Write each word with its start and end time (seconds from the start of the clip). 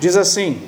Diz 0.00 0.16
assim: 0.16 0.58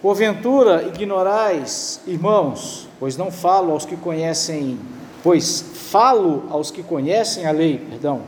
Porventura 0.00 0.84
ignorais, 0.84 2.00
irmãos, 2.06 2.88
pois 2.98 3.14
não 3.14 3.30
falo 3.30 3.72
aos 3.72 3.84
que 3.84 3.98
conhecem, 3.98 4.78
pois 5.22 5.60
falo 5.60 6.44
aos 6.48 6.70
que 6.70 6.82
conhecem 6.82 7.46
a 7.46 7.52
lei, 7.52 7.76
perdão, 7.76 8.22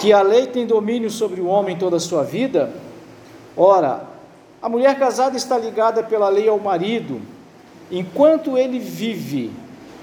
que 0.00 0.12
a 0.12 0.20
lei 0.20 0.48
tem 0.48 0.66
domínio 0.66 1.10
sobre 1.10 1.40
o 1.40 1.46
homem 1.46 1.78
toda 1.78 1.96
a 1.96 2.00
sua 2.00 2.24
vida? 2.24 2.72
Ora, 3.56 4.04
a 4.60 4.68
mulher 4.68 4.98
casada 4.98 5.36
está 5.36 5.56
ligada 5.56 6.02
pela 6.02 6.28
lei 6.28 6.48
ao 6.48 6.58
marido, 6.58 7.20
enquanto 7.92 8.58
ele 8.58 8.80
vive, 8.80 9.52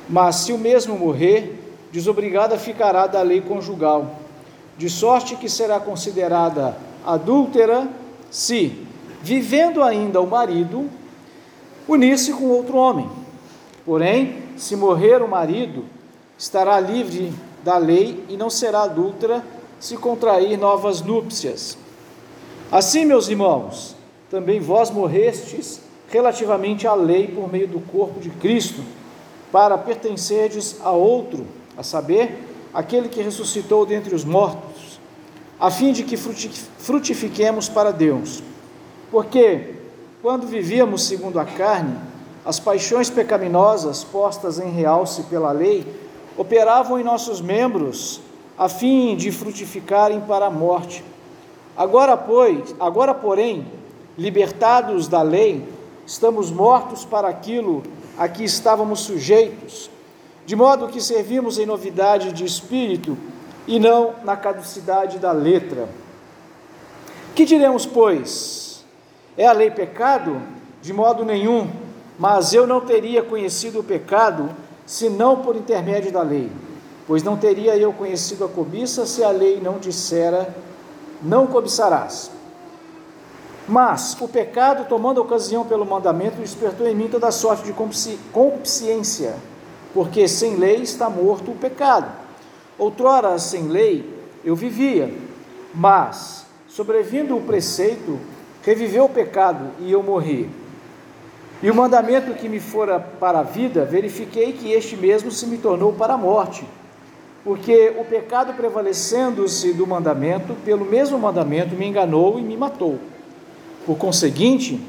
mas 0.08 0.38
se 0.38 0.54
o 0.54 0.58
mesmo 0.58 0.98
morrer, 0.98 1.60
desobrigada 1.92 2.58
ficará 2.58 3.08
da 3.08 3.22
lei 3.22 3.42
conjugal, 3.42 4.22
de 4.78 4.90
sorte 4.90 5.36
que 5.36 5.50
será 5.50 5.82
considerada 5.82 6.78
adúltera 7.06 7.90
se, 8.30 8.88
vivendo 9.22 9.84
ainda 9.84 10.20
o 10.20 10.28
marido, 10.28 10.90
unir-se 11.88 12.34
com 12.34 12.46
outro 12.46 12.78
homem. 12.78 13.10
Porém, 13.86 14.44
se 14.58 14.76
morrer 14.76 15.22
o 15.22 15.28
marido, 15.28 15.86
estará 16.38 16.80
livre 16.80 17.34
da 17.64 17.78
lei 17.78 18.24
e 18.30 18.38
não 18.38 18.50
será 18.50 18.84
adúltera 18.84 19.44
se 19.80 19.98
contrair 19.98 20.58
novas 20.58 21.02
núpcias. 21.02 21.78
Assim, 22.72 23.06
meus 23.06 23.28
irmãos, 23.28 23.96
também 24.30 24.60
vós 24.60 24.90
morrestes 24.90 25.82
relativamente 26.10 26.88
à 26.88 26.94
lei 26.94 27.28
por 27.28 27.52
meio 27.52 27.68
do 27.68 27.80
corpo 27.80 28.20
de 28.20 28.30
Cristo, 28.30 28.84
para 29.52 29.78
pertencerdes 29.78 30.78
a 30.82 30.92
outro, 30.92 31.46
a 31.76 31.84
saber, 31.84 32.48
aquele 32.74 33.10
que 33.10 33.22
ressuscitou 33.22 33.86
dentre 33.86 34.16
os 34.16 34.24
mortos, 34.24 35.00
a 35.60 35.70
fim 35.70 35.92
de 35.92 36.04
que 36.04 36.18
frutifiquemos 36.18 37.68
para 37.68 37.92
Deus. 37.92 38.42
Porque, 39.12 39.76
quando 40.22 40.48
vivíamos 40.48 41.04
segundo 41.04 41.38
a 41.38 41.46
carne, 41.46 41.98
as 42.46 42.60
paixões 42.60 43.10
pecaminosas 43.10 44.04
postas 44.04 44.58
em 44.58 44.72
realce 44.72 45.24
pela 45.24 45.52
lei 45.52 45.86
operavam 46.38 46.98
em 46.98 47.04
nossos 47.04 47.42
membros 47.42 48.22
a 48.58 48.70
fim 48.70 49.16
de 49.16 49.32
frutificarem 49.32 50.22
para 50.22 50.46
a 50.46 50.50
morte. 50.50 51.04
Agora, 51.76 52.16
pois, 52.16 52.74
agora, 52.80 53.14
porém, 53.14 53.68
libertados 54.18 55.08
da 55.08 55.22
lei, 55.22 55.68
estamos 56.06 56.50
mortos 56.50 57.04
para 57.04 57.28
aquilo 57.28 57.84
a 58.18 58.28
que 58.28 58.44
estávamos 58.44 59.02
sujeitos, 59.02 59.90
de 60.46 60.56
modo 60.56 60.88
que 60.88 61.02
servimos 61.02 61.60
em 61.60 61.66
novidade 61.66 62.32
de 62.32 62.46
espírito 62.46 63.18
e 63.68 63.80
não 63.80 64.14
na 64.24 64.36
caducidade 64.36 65.20
da 65.20 65.32
letra. 65.32 65.90
Que 67.36 67.46
diremos, 67.46 67.86
pois? 67.86 68.61
É 69.38 69.48
a 69.48 69.54
lei 69.54 69.72
pecado? 69.72 70.42
De 70.82 70.92
modo 70.92 71.24
nenhum, 71.24 71.70
mas 72.18 72.54
eu 72.54 72.66
não 72.66 72.82
teria 72.82 73.22
conhecido 73.22 73.80
o 73.80 73.84
pecado 73.84 74.50
senão 74.86 75.38
por 75.38 75.56
intermédio 75.56 76.12
da 76.12 76.22
lei, 76.22 76.52
pois 77.08 77.24
não 77.24 77.38
teria 77.38 77.78
eu 77.78 77.94
conhecido 77.94 78.44
a 78.44 78.50
cobiça 78.50 79.06
se 79.06 79.24
a 79.24 79.30
lei 79.30 79.60
não 79.62 79.78
dissera: 79.78 80.54
não 81.22 81.48
cobiçarás. 81.48 82.32
Mas 83.68 84.18
o 84.20 84.28
pecado, 84.28 84.88
tomando 84.90 85.22
ocasião 85.22 85.64
pelo 85.66 85.86
mandamento, 85.86 86.38
despertou 86.38 86.88
em 86.88 86.96
mim 86.96 87.08
toda 87.08 87.32
sorte 87.32 87.64
de 87.64 87.74
concupiscência, 88.34 89.36
porque 89.94 90.28
sem 90.28 90.56
lei 90.56 90.78
está 90.78 91.10
morto 91.10 91.52
o 91.52 91.56
pecado. 91.56 92.12
Outrora, 92.78 93.38
sem 93.38 93.68
lei, 93.68 94.14
eu 94.44 94.56
vivia, 94.56 95.14
mas, 95.74 96.46
sobrevindo 96.68 97.38
o 97.38 97.42
preceito, 97.42 98.20
reviveu 98.64 99.06
o 99.06 99.10
pecado 99.10 99.72
e 99.80 99.92
eu 99.92 100.04
morri. 100.04 100.50
E 101.64 101.70
o 101.70 101.76
mandamento 101.76 102.34
que 102.34 102.50
me 102.50 102.60
fora 102.60 103.00
para 103.00 103.40
a 103.40 103.44
vida, 103.44 103.86
verifiquei 103.86 104.54
que 104.54 104.72
este 104.72 104.96
mesmo 104.96 105.30
se 105.30 105.46
me 105.46 105.58
tornou 105.58 105.94
para 105.94 106.16
a 106.16 106.18
morte. 106.18 106.66
Porque 107.44 107.94
o 108.00 108.06
pecado 108.06 108.54
prevalecendo-se 108.54 109.74
do 109.74 109.86
mandamento, 109.86 110.56
pelo 110.66 110.86
mesmo 110.86 111.18
mandamento 111.18 111.76
me 111.76 111.88
enganou 111.88 112.40
e 112.40 112.42
me 112.42 112.58
matou. 112.58 113.00
Por 113.86 113.98
conseguinte, 113.98 114.80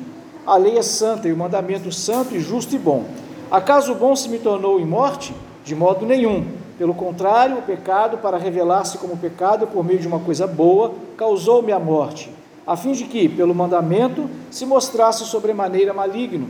a 0.47 0.57
lei 0.57 0.77
é 0.77 0.83
santa 0.83 1.29
e 1.29 1.33
o 1.33 1.37
mandamento 1.37 1.91
santo 1.93 2.35
e 2.35 2.41
justo 2.41 2.75
e 2.75 2.79
bom. 2.79 3.05
Acaso 3.51 3.93
o 3.93 3.95
bom 3.95 4.17
se 4.17 4.29
me 4.29 4.39
tornou 4.39 4.81
em 4.81 4.85
morte? 4.87 5.35
De 5.65 5.75
modo 5.75 6.05
nenhum. 6.05 6.47
Pelo 6.79 6.95
contrário, 6.95 7.59
o 7.59 7.63
pecado, 7.63 8.19
para 8.19 8.37
revelar-se 8.37 8.99
como 8.99 9.17
pecado 9.17 9.67
por 9.67 9.85
meio 9.85 9.99
de 9.99 10.09
uma 10.09 10.19
coisa 10.19 10.47
boa, 10.47 10.93
causou-me 11.17 11.71
a 11.71 11.79
morte, 11.79 12.31
a 12.67 12.77
fim 12.77 12.93
de 12.93 13.05
que, 13.05 13.29
pelo 13.29 13.55
mandamento, 13.55 14.29
se 14.51 14.65
mostrasse 14.65 15.25
sobremaneira 15.25 15.93
maligno. 15.93 16.49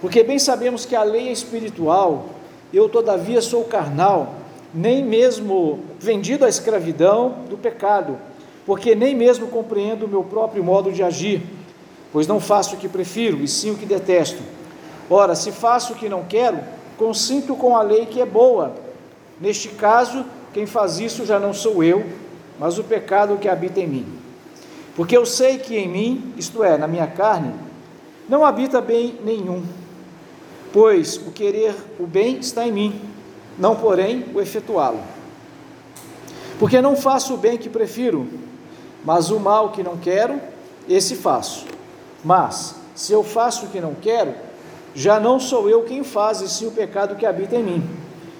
Porque 0.00 0.22
bem 0.22 0.38
sabemos 0.38 0.84
que 0.84 0.94
a 0.94 1.02
lei 1.02 1.28
é 1.28 1.32
espiritual, 1.32 2.26
eu 2.72 2.88
todavia 2.88 3.40
sou 3.40 3.64
carnal, 3.64 4.34
nem 4.72 5.04
mesmo 5.04 5.80
vendido 5.98 6.44
à 6.44 6.48
escravidão 6.48 7.36
do 7.48 7.56
pecado, 7.56 8.18
porque 8.64 8.94
nem 8.94 9.14
mesmo 9.14 9.46
compreendo 9.48 10.06
o 10.06 10.08
meu 10.08 10.24
próprio 10.24 10.62
modo 10.62 10.92
de 10.92 11.02
agir 11.02 11.42
pois 12.16 12.26
não 12.26 12.40
faço 12.40 12.76
o 12.76 12.78
que 12.78 12.88
prefiro, 12.88 13.42
e 13.42 13.46
sim 13.46 13.72
o 13.72 13.76
que 13.76 13.84
detesto. 13.84 14.42
Ora, 15.10 15.34
se 15.34 15.52
faço 15.52 15.92
o 15.92 15.96
que 15.96 16.08
não 16.08 16.24
quero, 16.24 16.58
consinto 16.96 17.54
com 17.54 17.76
a 17.76 17.82
lei 17.82 18.06
que 18.06 18.22
é 18.22 18.24
boa. 18.24 18.72
Neste 19.38 19.68
caso, 19.68 20.24
quem 20.54 20.64
faz 20.64 20.98
isso 20.98 21.26
já 21.26 21.38
não 21.38 21.52
sou 21.52 21.84
eu, 21.84 22.06
mas 22.58 22.78
o 22.78 22.84
pecado 22.84 23.36
que 23.36 23.46
habita 23.46 23.80
em 23.80 23.86
mim. 23.86 24.06
Porque 24.96 25.16
eu 25.16 25.26
sei 25.26 25.58
que 25.58 25.76
em 25.76 25.86
mim, 25.86 26.34
isto 26.38 26.64
é, 26.64 26.78
na 26.78 26.88
minha 26.88 27.06
carne, 27.06 27.52
não 28.28 28.44
habita 28.44 28.80
bem 28.80 29.14
nenhum. 29.22 29.62
Pois 30.72 31.16
o 31.18 31.30
querer 31.30 31.74
o 32.00 32.06
bem 32.06 32.38
está 32.38 32.66
em 32.66 32.72
mim, 32.72 33.00
não 33.58 33.76
porém 33.76 34.24
o 34.34 34.40
efetuá-lo. 34.40 35.00
Porque 36.58 36.80
não 36.80 36.96
faço 36.96 37.34
o 37.34 37.36
bem 37.36 37.58
que 37.58 37.68
prefiro, 37.68 38.26
mas 39.04 39.30
o 39.30 39.38
mal 39.38 39.70
que 39.70 39.82
não 39.82 39.98
quero, 39.98 40.40
esse 40.88 41.14
faço. 41.14 41.66
Mas, 42.24 42.74
se 42.94 43.12
eu 43.12 43.22
faço 43.22 43.66
o 43.66 43.68
que 43.68 43.80
não 43.80 43.94
quero, 43.94 44.34
já 44.94 45.20
não 45.20 45.38
sou 45.38 45.68
eu 45.68 45.82
quem 45.82 46.02
faz, 46.02 46.40
e 46.40 46.48
sim 46.48 46.66
o 46.66 46.70
pecado 46.70 47.16
que 47.16 47.26
habita 47.26 47.54
em 47.54 47.62
mim. 47.62 47.90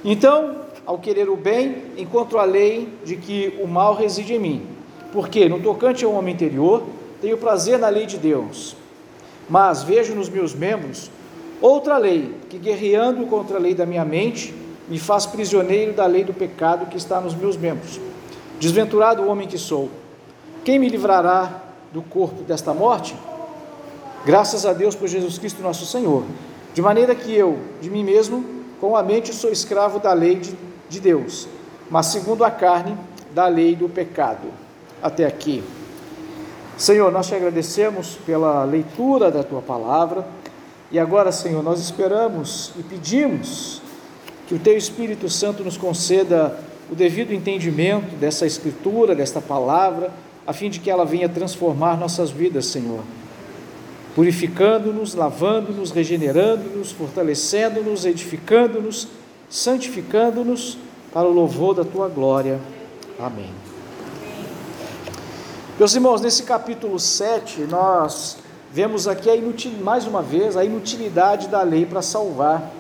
Então, 0.03 0.57
ao 0.87 0.99
querer 0.99 1.29
o 1.29 1.37
bem, 1.37 1.83
encontro 1.99 2.39
a 2.39 2.45
lei 2.45 2.89
de 3.05 3.17
que 3.17 3.59
o 3.63 3.67
mal 3.67 3.95
reside 3.95 4.35
em 4.35 4.39
mim. 4.39 4.76
Porque, 5.17 5.49
no 5.49 5.59
tocante 5.61 6.05
ao 6.05 6.13
homem 6.13 6.35
interior, 6.35 6.83
tenho 7.23 7.39
prazer 7.39 7.79
na 7.79 7.89
lei 7.89 8.05
de 8.05 8.19
Deus. 8.19 8.77
Mas 9.49 9.83
vejo 9.83 10.15
nos 10.15 10.29
meus 10.29 10.55
membros 10.55 11.11
outra 11.59 11.97
lei, 11.97 12.35
que 12.51 12.59
guerreando 12.59 13.25
contra 13.25 13.57
a 13.57 13.59
lei 13.59 13.75
da 13.75 13.87
minha 13.87 14.05
mente, 14.05 14.55
me 14.87 14.99
faz 14.99 15.25
prisioneiro 15.25 15.95
da 15.95 16.05
lei 16.05 16.23
do 16.23 16.35
pecado 16.35 16.85
que 16.85 16.99
está 16.99 17.19
nos 17.19 17.35
meus 17.35 17.57
membros. 17.57 17.99
Desventurado 18.61 19.23
o 19.23 19.29
homem 19.29 19.49
que 19.49 19.57
sou, 19.57 19.89
quem 20.63 20.79
me 20.79 20.91
livrará 20.91 21.63
do 21.95 22.03
corpo 22.03 22.43
desta 22.43 22.75
morte? 22.75 23.17
Graças 24.27 24.67
a 24.67 24.75
Deus 24.75 24.95
por 24.95 25.09
Jesus 25.09 25.39
Cristo 25.39 25.63
nosso 25.63 25.87
Senhor. 25.87 26.25
De 26.75 26.83
maneira 26.83 27.15
que 27.15 27.35
eu, 27.35 27.59
de 27.81 27.89
mim 27.89 28.05
mesmo, 28.05 28.45
com 28.79 28.95
a 28.95 29.03
mente 29.03 29.35
sou 29.35 29.51
escravo 29.51 29.99
da 29.99 30.13
lei 30.13 30.35
de, 30.35 30.55
de 30.91 31.01
Deus, 31.01 31.49
mas 31.89 32.05
segundo 32.05 32.45
a 32.45 32.51
carne, 32.51 32.95
da 33.33 33.49
lei 33.49 33.75
do 33.75 33.89
pecado. 33.89 34.66
Até 35.03 35.25
aqui. 35.25 35.63
Senhor, 36.77 37.11
nós 37.11 37.27
te 37.27 37.35
agradecemos 37.35 38.19
pela 38.27 38.65
leitura 38.65 39.31
da 39.31 39.43
tua 39.43 39.63
palavra. 39.63 40.27
E 40.91 40.99
agora, 40.99 41.33
Senhor, 41.33 41.63
nós 41.63 41.81
esperamos 41.81 42.73
e 42.79 42.83
pedimos 42.83 43.81
que 44.47 44.55
o 44.55 44.59
teu 44.59 44.77
Espírito 44.77 45.29
Santo 45.29 45.65
nos 45.65 45.77
conceda 45.77 46.59
o 46.91 46.95
devido 46.95 47.33
entendimento 47.33 48.15
dessa 48.17 48.47
escritura, 48.47 49.15
desta 49.15 49.41
palavra, 49.41 50.11
a 50.47 50.53
fim 50.53 50.71
de 50.71 50.79
que 50.79 50.91
ela 50.91 51.05
venha 51.05 51.29
transformar 51.29 51.97
nossas 51.97 52.31
vidas, 52.31 52.67
Senhor 52.67 53.01
purificando-nos, 54.17 55.15
lavando-nos, 55.15 55.91
regenerando-nos, 55.91 56.91
fortalecendo-nos, 56.91 58.07
edificando-nos, 58.07 59.09
santificando-nos 59.51 60.79
para 61.13 61.29
o 61.29 61.33
louvor 61.33 61.75
da 61.75 61.85
tua 61.85 62.09
glória. 62.09 62.59
Amém. 63.21 63.66
Meus 65.79 65.95
irmãos, 65.95 66.21
nesse 66.21 66.43
capítulo 66.43 66.99
7, 66.99 67.61
nós 67.63 68.39
vemos 68.73 69.07
aqui 69.07 69.29
inutil, 69.29 69.73
mais 69.83 70.07
uma 70.07 70.23
vez 70.23 70.57
a 70.57 70.65
inutilidade 70.65 71.49
da 71.49 71.63
lei 71.63 71.85
para 71.85 72.01
salvar. 72.01 72.73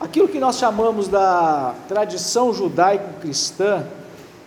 Aquilo 0.00 0.26
que 0.26 0.38
nós 0.38 0.56
chamamos 0.56 1.08
da 1.08 1.74
tradição 1.88 2.54
judaico-cristã 2.54 3.84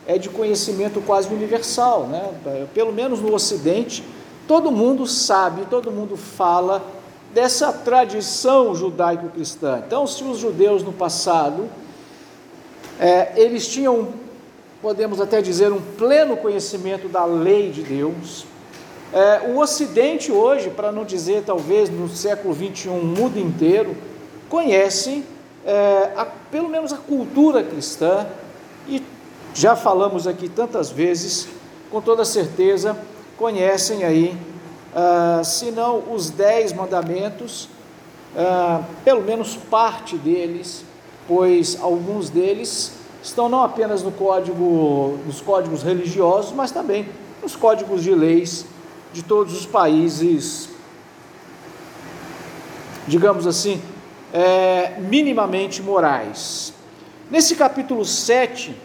é 0.08 0.18
de 0.18 0.30
conhecimento 0.30 1.00
quase 1.02 1.32
universal, 1.32 2.08
né? 2.08 2.34
pelo 2.74 2.92
menos 2.92 3.20
no 3.20 3.34
Ocidente 3.34 4.04
todo 4.50 4.72
mundo 4.72 5.06
sabe, 5.06 5.68
todo 5.68 5.92
mundo 5.92 6.18
fala 6.18 6.84
dessa 7.32 7.72
tradição 7.72 8.74
judaico-cristã. 8.74 9.84
Então, 9.86 10.08
se 10.08 10.24
os 10.24 10.40
judeus 10.40 10.82
no 10.82 10.92
passado, 10.92 11.70
é, 13.00 13.32
eles 13.36 13.68
tinham, 13.68 14.08
podemos 14.82 15.20
até 15.20 15.42
dizer, 15.42 15.72
um 15.72 15.82
pleno 15.82 16.38
conhecimento 16.38 17.08
da 17.08 17.26
lei 17.26 17.72
de 17.72 17.84
Deus, 17.84 18.46
É, 19.12 19.50
o 19.50 19.58
Ocidente 19.58 20.32
hoje, 20.32 20.70
para 20.70 20.92
não 20.92 21.04
dizer 21.04 21.42
talvez 21.44 21.90
no 21.90 22.08
século 22.08 22.54
21, 22.54 22.94
o 22.96 23.04
mundo 23.04 23.40
inteiro, 23.40 23.98
conhece 24.48 25.24
é, 25.66 26.12
a, 26.16 26.26
pelo 26.26 26.70
menos 26.70 26.94
a 26.94 26.98
cultura 26.98 27.64
cristã 27.64 28.28
e 28.88 29.02
já 29.52 29.76
falamos 29.76 30.28
aqui 30.28 30.48
tantas 30.48 30.92
vezes, 30.92 31.48
com 31.90 32.00
toda 32.00 32.24
certeza 32.24 32.96
conhecem 33.36 34.04
aí, 34.04 34.38
ah, 34.94 35.42
se 35.44 35.72
não 35.72 36.14
os 36.14 36.30
dez 36.30 36.74
mandamentos, 36.74 37.70
ah, 38.38 38.84
pelo 39.04 39.22
menos 39.22 39.56
parte 39.56 40.18
deles, 40.18 40.84
pois 41.28 41.80
alguns 41.82 42.30
deles 42.30 42.99
estão 43.22 43.50
não 43.50 43.64
apenas 43.64 44.04
no 44.04 44.12
código, 44.12 45.20
nos 45.26 45.42
códigos 45.42 45.84
religiosos, 45.84 46.52
mas 46.52 46.72
também 46.72 47.08
nos 47.42 47.56
códigos 47.56 48.04
de 48.04 48.14
leis 48.14 48.66
de 49.12 49.24
todos 49.24 49.54
os 49.54 49.66
países, 49.66 50.70
digamos 53.08 53.48
assim, 53.48 53.82
é, 54.34 55.00
minimamente 55.00 55.82
morais. 55.82 56.74
Nesse 57.30 57.56
capítulo 57.56 58.06
7, 58.06 58.76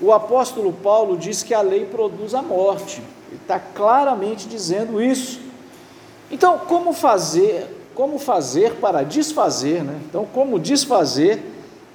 o 0.00 0.12
apóstolo 0.12 0.72
Paulo 0.72 1.16
diz 1.16 1.42
que 1.42 1.54
a 1.54 1.60
lei 1.60 1.84
produz 1.84 2.34
a 2.34 2.42
morte, 2.42 3.02
ele 3.28 3.40
está 3.40 3.58
claramente 3.58 4.46
dizendo 4.46 5.02
isso. 5.02 5.40
Então, 6.30 6.58
como 6.58 6.92
fazer, 6.92 7.66
como 7.94 8.18
fazer 8.18 8.74
para 8.74 9.02
desfazer, 9.02 9.82
né? 9.82 9.98
Então, 10.08 10.26
como 10.26 10.58
desfazer 10.58 11.42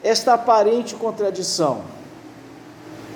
esta 0.04 0.34
aparente 0.34 0.96
contradição? 0.96 1.82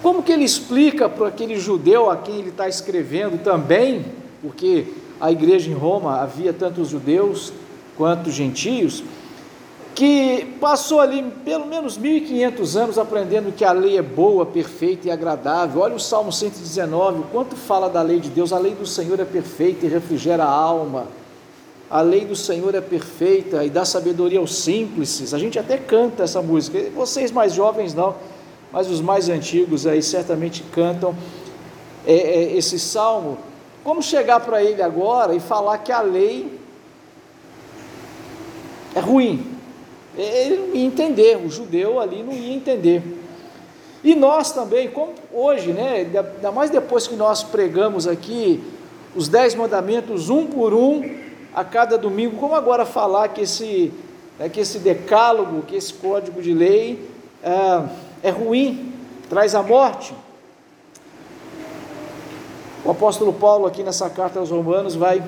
Como 0.01 0.23
que 0.23 0.31
ele 0.31 0.43
explica 0.43 1.09
para 1.09 1.27
aquele 1.27 1.59
judeu 1.59 2.09
a 2.09 2.17
quem 2.17 2.35
ele 2.35 2.49
está 2.49 2.67
escrevendo 2.67 3.43
também, 3.43 4.05
porque 4.41 4.93
a 5.19 5.31
igreja 5.31 5.69
em 5.69 5.73
Roma 5.73 6.21
havia 6.21 6.53
tantos 6.53 6.89
judeus 6.89 7.51
quanto 7.97 8.29
gentios, 8.29 9.03
que 9.95 10.55
passou 10.61 10.99
ali 10.99 11.23
pelo 11.43 11.65
menos 11.65 11.97
1500 11.97 12.77
anos 12.77 12.99
aprendendo 12.99 13.51
que 13.51 13.65
a 13.65 13.71
lei 13.71 13.97
é 13.97 14.01
boa, 14.03 14.45
perfeita 14.45 15.07
e 15.07 15.11
agradável. 15.11 15.81
Olha 15.81 15.95
o 15.95 15.99
Salmo 15.99 16.31
119, 16.31 17.21
o 17.21 17.23
quanto 17.23 17.55
fala 17.55 17.89
da 17.89 18.03
lei 18.03 18.19
de 18.19 18.29
Deus. 18.29 18.53
A 18.53 18.59
lei 18.59 18.75
do 18.75 18.85
Senhor 18.85 19.19
é 19.19 19.25
perfeita 19.25 19.87
e 19.87 19.89
refrigera 19.89 20.43
a 20.43 20.51
alma. 20.51 21.07
A 21.89 22.01
lei 22.01 22.25
do 22.25 22.35
Senhor 22.35 22.75
é 22.75 22.81
perfeita 22.81 23.63
e 23.63 23.69
dá 23.69 23.85
sabedoria 23.85 24.39
aos 24.39 24.55
simples. 24.55 25.33
A 25.33 25.39
gente 25.39 25.57
até 25.57 25.77
canta 25.77 26.23
essa 26.23 26.41
música. 26.41 26.77
Vocês 26.93 27.31
mais 27.31 27.53
jovens 27.53 27.93
não, 27.93 28.15
mas 28.73 28.89
os 28.89 28.99
mais 28.99 29.29
antigos 29.29 29.87
aí 29.87 30.01
certamente 30.03 30.63
cantam 30.63 31.15
é, 32.05 32.13
é, 32.13 32.57
esse 32.57 32.77
salmo. 32.77 33.37
Como 33.85 34.03
chegar 34.03 34.41
para 34.41 34.61
ele 34.61 34.81
agora 34.81 35.33
e 35.33 35.39
falar 35.39 35.77
que 35.77 35.93
a 35.93 36.01
lei 36.01 36.59
é 38.93 38.99
ruim? 38.99 39.55
Ele 40.17 40.57
não 40.57 40.75
ia 40.75 40.85
entender, 40.85 41.37
o 41.37 41.49
judeu 41.49 42.01
ali 42.01 42.21
não 42.21 42.33
ia 42.33 42.53
entender. 42.53 43.01
E 44.03 44.13
nós 44.13 44.51
também, 44.51 44.89
como 44.89 45.13
hoje, 45.31 45.71
né, 45.71 46.05
ainda 46.13 46.51
mais 46.51 46.69
depois 46.69 47.07
que 47.07 47.15
nós 47.15 47.43
pregamos 47.43 48.07
aqui 48.07 48.61
os 49.15 49.29
dez 49.29 49.55
mandamentos 49.55 50.29
um 50.29 50.45
por 50.45 50.73
um 50.73 51.26
a 51.57 51.63
cada 51.63 51.97
domingo, 51.97 52.37
como 52.37 52.53
agora 52.53 52.85
falar 52.85 53.29
que 53.29 53.41
esse, 53.41 53.91
né, 54.37 54.47
que 54.47 54.59
esse 54.59 54.77
decálogo, 54.77 55.63
que 55.63 55.75
esse 55.75 55.91
código 55.91 56.39
de 56.39 56.53
lei 56.53 57.09
é, 57.41 58.27
é 58.27 58.29
ruim, 58.29 58.93
traz 59.27 59.55
a 59.55 59.63
morte. 59.63 60.13
O 62.85 62.91
apóstolo 62.91 63.33
Paulo, 63.33 63.65
aqui 63.65 63.81
nessa 63.81 64.07
carta 64.07 64.37
aos 64.37 64.51
Romanos, 64.51 64.93
vai 64.93 65.27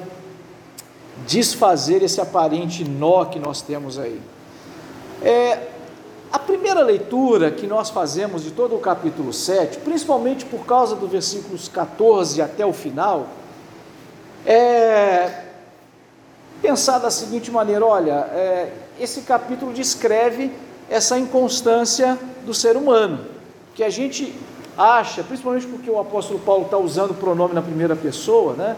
desfazer 1.26 2.04
esse 2.04 2.22
aparente 2.22 2.84
nó 2.88 3.26
que 3.26 3.40
nós 3.40 3.64
temos 3.64 3.98
aí. 3.98 4.22
É, 5.24 5.70
a 6.32 6.38
primeira 6.38 6.82
leitura 6.82 7.50
que 7.50 7.66
nós 7.66 7.90
fazemos 7.90 8.44
de 8.44 8.52
todo 8.52 8.76
o 8.76 8.80
capítulo 8.80 9.34
7, 9.34 9.80
principalmente 9.80 10.46
por 10.46 10.64
causa 10.68 10.96
dos 10.96 11.10
versículos 11.10 11.68
14 11.68 12.40
até 12.40 12.64
o 12.64 12.72
final, 12.72 13.26
é 14.46 15.49
pensar 16.70 17.00
da 17.00 17.10
seguinte 17.10 17.50
maneira: 17.50 17.84
olha, 17.84 18.30
é, 18.32 18.72
esse 19.00 19.22
capítulo 19.22 19.74
descreve 19.74 20.52
essa 20.88 21.18
inconstância 21.18 22.18
do 22.46 22.54
ser 22.54 22.78
humano, 22.78 23.26
que 23.74 23.84
a 23.84 23.90
gente 23.90 24.36
acha, 24.78 25.24
principalmente 25.24 25.66
porque 25.66 25.90
o 25.90 26.00
apóstolo 26.00 26.40
Paulo 26.40 26.66
está 26.66 26.78
usando 26.78 27.12
o 27.12 27.16
pronome 27.16 27.56
na 27.56 27.62
primeira 27.62 27.96
pessoa, 27.96 28.54
né? 28.54 28.78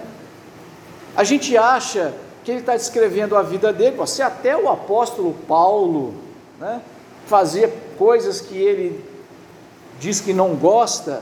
A 1.15 1.25
gente 1.25 1.57
acha 1.57 2.13
que 2.45 2.51
ele 2.51 2.61
está 2.61 2.73
descrevendo 2.73 3.35
a 3.35 3.41
vida 3.41 3.73
dele, 3.73 3.95
se 4.07 4.21
até 4.21 4.55
o 4.55 4.69
apóstolo 4.69 5.35
Paulo 5.47 6.13
né? 6.59 6.81
fazia 7.27 7.71
coisas 7.97 8.39
que 8.39 8.55
ele 8.55 9.03
diz 9.99 10.21
que 10.21 10.33
não 10.33 10.55
gosta, 10.55 11.21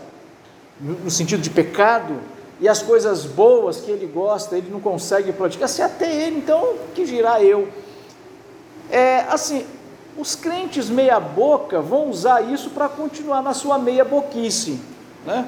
no 0.79 1.09
sentido 1.09 1.41
de 1.41 1.49
pecado, 1.49 2.15
e 2.59 2.67
as 2.67 2.81
coisas 2.81 3.25
boas 3.25 3.77
que 3.77 3.89
ele 3.89 4.05
gosta, 4.05 4.57
ele 4.57 4.69
não 4.69 4.79
consegue 4.79 5.31
praticar, 5.31 5.69
se 5.69 5.81
até 5.81 6.13
ele, 6.13 6.37
então, 6.37 6.75
que 6.93 7.05
dirá 7.05 7.41
eu? 7.41 7.69
É 8.91 9.25
assim, 9.29 9.65
os 10.17 10.35
crentes 10.35 10.89
meia-boca 10.89 11.79
vão 11.79 12.09
usar 12.09 12.41
isso 12.41 12.71
para 12.71 12.89
continuar 12.89 13.41
na 13.41 13.53
sua 13.53 13.77
meia-boquice, 13.77 14.79
né? 15.25 15.47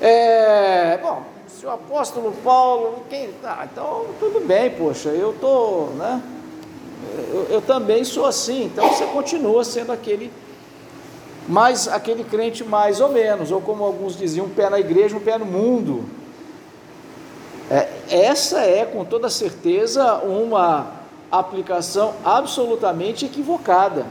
É, 0.00 0.98
bom, 0.98 1.22
se 1.46 1.66
o 1.66 1.70
apóstolo 1.70 2.32
Paulo, 2.42 3.04
quem, 3.08 3.30
tá, 3.42 3.68
então 3.70 4.06
tudo 4.18 4.40
bem, 4.46 4.70
poxa, 4.70 5.10
eu 5.10 5.34
tô, 5.38 5.90
né? 5.96 6.22
eu, 7.32 7.46
eu 7.50 7.62
também 7.62 8.04
sou 8.04 8.26
assim, 8.26 8.64
então 8.64 8.88
você 8.88 9.04
continua 9.06 9.64
sendo 9.64 9.92
aquele 9.92 10.32
mais 11.48 11.88
aquele 11.88 12.24
crente 12.24 12.64
mais 12.64 13.00
ou 13.00 13.10
menos, 13.10 13.50
ou 13.50 13.60
como 13.60 13.84
alguns 13.84 14.16
diziam, 14.16 14.46
um 14.46 14.50
pé 14.50 14.70
na 14.70 14.78
igreja, 14.78 15.16
um 15.16 15.20
pé 15.20 15.38
no 15.38 15.46
mundo. 15.46 16.04
É, 17.70 17.88
essa 18.08 18.60
é, 18.60 18.84
com 18.84 19.04
toda 19.04 19.30
certeza, 19.30 20.16
uma 20.18 20.92
aplicação 21.30 22.14
absolutamente 22.24 23.24
equivocada. 23.24 24.06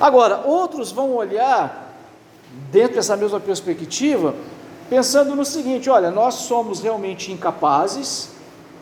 Agora, 0.00 0.42
outros 0.44 0.92
vão 0.92 1.14
olhar 1.14 1.96
dentro 2.70 2.96
dessa 2.96 3.16
mesma 3.16 3.40
perspectiva, 3.40 4.34
pensando 4.90 5.34
no 5.34 5.44
seguinte: 5.44 5.88
olha, 5.88 6.10
nós 6.10 6.34
somos 6.34 6.80
realmente 6.80 7.32
incapazes, 7.32 8.30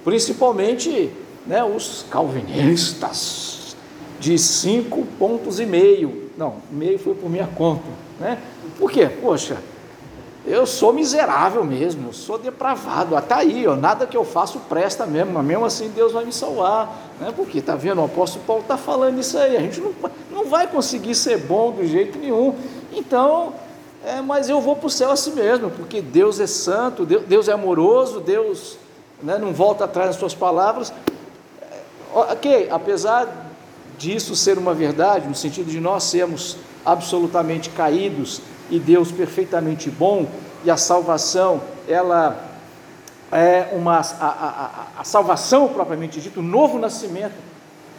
principalmente 0.04 1.12
né, 1.46 1.62
os 1.62 2.04
calvinistas 2.10 3.76
de 4.18 4.38
cinco 4.38 5.04
pontos 5.18 5.60
e 5.60 5.66
meio. 5.66 6.21
Não, 6.36 6.56
meio 6.70 6.98
foi 6.98 7.14
por 7.14 7.28
minha 7.28 7.46
conta. 7.46 7.84
Né? 8.18 8.38
Por 8.78 8.90
quê? 8.90 9.06
Poxa, 9.06 9.58
eu 10.44 10.66
sou 10.66 10.92
miserável 10.92 11.64
mesmo, 11.64 12.08
eu 12.08 12.12
sou 12.12 12.38
depravado. 12.38 13.16
Até 13.16 13.34
aí, 13.34 13.66
ó, 13.66 13.76
nada 13.76 14.06
que 14.06 14.16
eu 14.16 14.24
faço 14.24 14.58
presta 14.68 15.06
mesmo, 15.06 15.32
mas 15.32 15.44
mesmo 15.44 15.64
assim 15.64 15.88
Deus 15.90 16.12
vai 16.12 16.24
me 16.24 16.32
salvar. 16.32 17.12
Né? 17.20 17.32
Porque 17.34 17.58
está 17.58 17.76
vendo, 17.76 18.00
o 18.00 18.04
apóstolo 18.04 18.44
Paulo 18.44 18.62
está 18.62 18.76
falando 18.76 19.20
isso 19.20 19.38
aí, 19.38 19.56
a 19.56 19.60
gente 19.60 19.80
não, 19.80 19.92
não 20.30 20.44
vai 20.46 20.66
conseguir 20.66 21.14
ser 21.14 21.38
bom 21.38 21.70
do 21.70 21.86
jeito 21.86 22.18
nenhum. 22.18 22.54
Então, 22.92 23.54
é, 24.04 24.20
mas 24.20 24.48
eu 24.48 24.60
vou 24.60 24.74
para 24.74 24.86
o 24.86 24.90
céu 24.90 25.10
assim 25.10 25.32
mesmo, 25.32 25.70
porque 25.70 26.00
Deus 26.00 26.40
é 26.40 26.46
santo, 26.46 27.06
Deus, 27.06 27.22
Deus 27.24 27.48
é 27.48 27.52
amoroso, 27.52 28.18
Deus 28.18 28.76
né, 29.22 29.38
não 29.38 29.52
volta 29.52 29.84
atrás 29.84 30.08
das 30.08 30.16
suas 30.16 30.34
palavras. 30.34 30.92
Ok, 32.12 32.68
apesar 32.70 33.51
disso 33.98 34.34
ser 34.34 34.58
uma 34.58 34.74
verdade, 34.74 35.28
no 35.28 35.34
sentido 35.34 35.70
de 35.70 35.80
nós 35.80 36.04
sermos 36.04 36.56
absolutamente 36.84 37.70
caídos 37.70 38.40
e 38.70 38.78
Deus 38.78 39.12
perfeitamente 39.12 39.90
bom, 39.90 40.26
e 40.64 40.70
a 40.70 40.76
salvação, 40.76 41.60
ela 41.88 42.48
é 43.30 43.68
uma. 43.72 43.98
A, 43.98 44.26
a, 44.26 45.00
a 45.00 45.04
salvação 45.04 45.68
propriamente 45.68 46.20
dito, 46.20 46.40
o 46.40 46.42
novo 46.42 46.78
nascimento, 46.78 47.34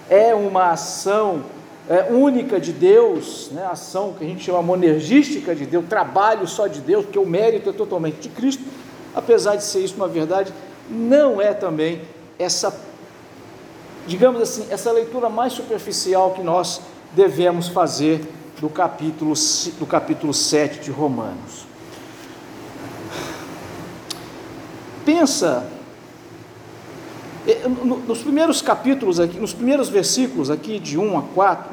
é 0.10 0.34
uma 0.34 0.72
ação 0.72 1.44
é, 1.90 2.12
única 2.12 2.60
de 2.60 2.72
Deus, 2.72 3.50
né, 3.52 3.66
ação 3.66 4.14
que 4.14 4.24
a 4.24 4.28
gente 4.28 4.44
chama 4.44 4.62
monergística 4.62 5.54
de 5.54 5.66
Deus, 5.66 5.86
trabalho 5.88 6.48
só 6.48 6.68
de 6.68 6.80
Deus, 6.80 7.06
porque 7.06 7.20
o 7.20 7.26
mérito 7.26 7.70
é 7.70 7.74
totalmente 7.74 8.20
de 8.20 8.30
Cristo, 8.30 8.64
apesar 9.14 9.56
de 9.56 9.64
ser 9.64 9.80
isso 9.80 9.96
uma 9.96 10.08
verdade, 10.08 10.54
não 10.90 11.42
é 11.42 11.54
também 11.54 12.02
essa 12.40 12.74
digamos 14.08 14.42
assim, 14.42 14.68
essa 14.70 14.92
leitura 14.92 15.30
mais 15.30 15.54
superficial 15.54 16.32
que 16.32 16.42
nós 16.42 16.82
devemos 17.14 17.68
fazer 17.68 18.22
do 18.60 18.70
capítulo, 18.70 19.34
do 19.80 19.86
capítulo 19.86 20.34
7 20.34 20.80
de 20.80 20.92
Romanos. 20.92 21.66
Pensa, 25.06 25.68
nos 28.06 28.22
primeiros 28.22 28.62
capítulos 28.62 29.20
aqui, 29.20 29.38
nos 29.38 29.54
primeiros 29.54 29.90
versículos 29.90 30.50
aqui, 30.50 30.80
de 30.80 30.98
1 30.98 31.18
a 31.18 31.22
4, 31.22 31.72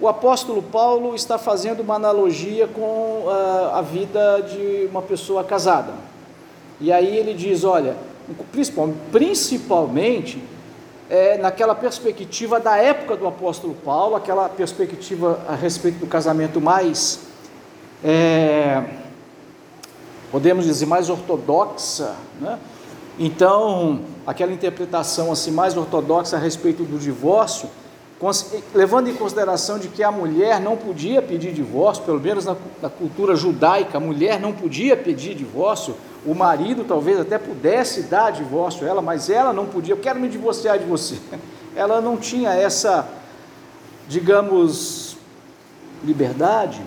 o 0.00 0.08
apóstolo 0.08 0.62
Paulo 0.62 1.14
está 1.14 1.38
fazendo 1.38 1.80
uma 1.80 1.94
analogia 1.94 2.66
com 2.66 3.24
a, 3.28 3.32
ah, 3.32 3.78
a 3.78 3.82
vida 3.82 4.40
de 4.40 4.86
uma 4.90 5.00
pessoa 5.00 5.42
casada. 5.42 5.94
E 6.80 6.92
aí 6.92 7.16
ele 7.16 7.32
diz: 7.32 7.64
olha, 7.64 7.96
principalmente 8.52 10.42
é, 11.08 11.38
naquela 11.38 11.74
perspectiva 11.74 12.58
da 12.58 12.76
época 12.76 13.16
do 13.16 13.26
apóstolo 13.26 13.74
Paulo, 13.84 14.16
aquela 14.16 14.48
perspectiva 14.48 15.40
a 15.48 15.54
respeito 15.54 15.98
do 15.98 16.06
casamento 16.06 16.60
mais, 16.60 17.20
é, 18.04 18.82
podemos 20.30 20.64
dizer, 20.64 20.86
mais 20.86 21.08
ortodoxa, 21.08 22.14
né? 22.40 22.58
Então, 23.18 24.00
aquela 24.26 24.52
interpretação 24.52 25.32
assim 25.32 25.50
mais 25.50 25.74
ortodoxa 25.74 26.36
a 26.36 26.38
respeito 26.38 26.82
do 26.82 26.98
divórcio, 26.98 27.68
levando 28.74 29.08
em 29.08 29.14
consideração 29.14 29.78
de 29.78 29.88
que 29.88 30.02
a 30.02 30.10
mulher 30.10 30.60
não 30.60 30.76
podia 30.76 31.22
pedir 31.22 31.52
divórcio, 31.52 32.04
pelo 32.04 32.20
menos 32.20 32.44
na, 32.44 32.56
na, 32.82 32.90
cultura 32.90 33.34
judaica, 33.34 33.96
a 33.96 34.00
mulher 34.00 34.38
não 34.38 34.52
podia 34.52 34.96
pedir 34.96 35.34
divórcio, 35.34 35.94
o 36.26 36.34
marido 36.34 36.84
talvez 36.84 37.20
até 37.20 37.38
pudesse 37.38 38.02
dar 38.02 38.32
divórcio 38.32 38.84
a 38.84 38.90
ela, 38.90 39.00
mas 39.00 39.30
ela 39.30 39.52
não 39.52 39.66
podia, 39.66 39.94
eu 39.94 40.00
quero 40.00 40.18
me 40.18 40.28
divorciar 40.28 40.78
de 40.78 40.84
você. 40.84 41.16
Ela 41.76 42.00
não 42.00 42.16
tinha 42.16 42.54
essa, 42.54 43.06
digamos, 44.08 45.18
liberdade, 46.02 46.80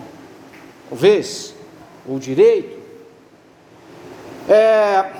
talvez, 0.88 1.54
ou 2.08 2.18
direito. 2.18 2.76
É, 4.48 5.12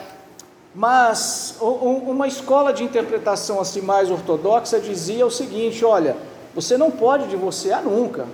mas 0.74 1.56
uma 1.60 2.26
escola 2.26 2.72
de 2.72 2.82
interpretação 2.82 3.60
assim 3.60 3.80
mais 3.80 4.10
ortodoxa 4.10 4.80
dizia 4.80 5.24
o 5.24 5.30
seguinte: 5.30 5.84
olha, 5.84 6.16
você 6.52 6.76
não 6.76 6.90
pode 6.90 7.28
divorciar 7.28 7.82
nunca. 7.82 8.26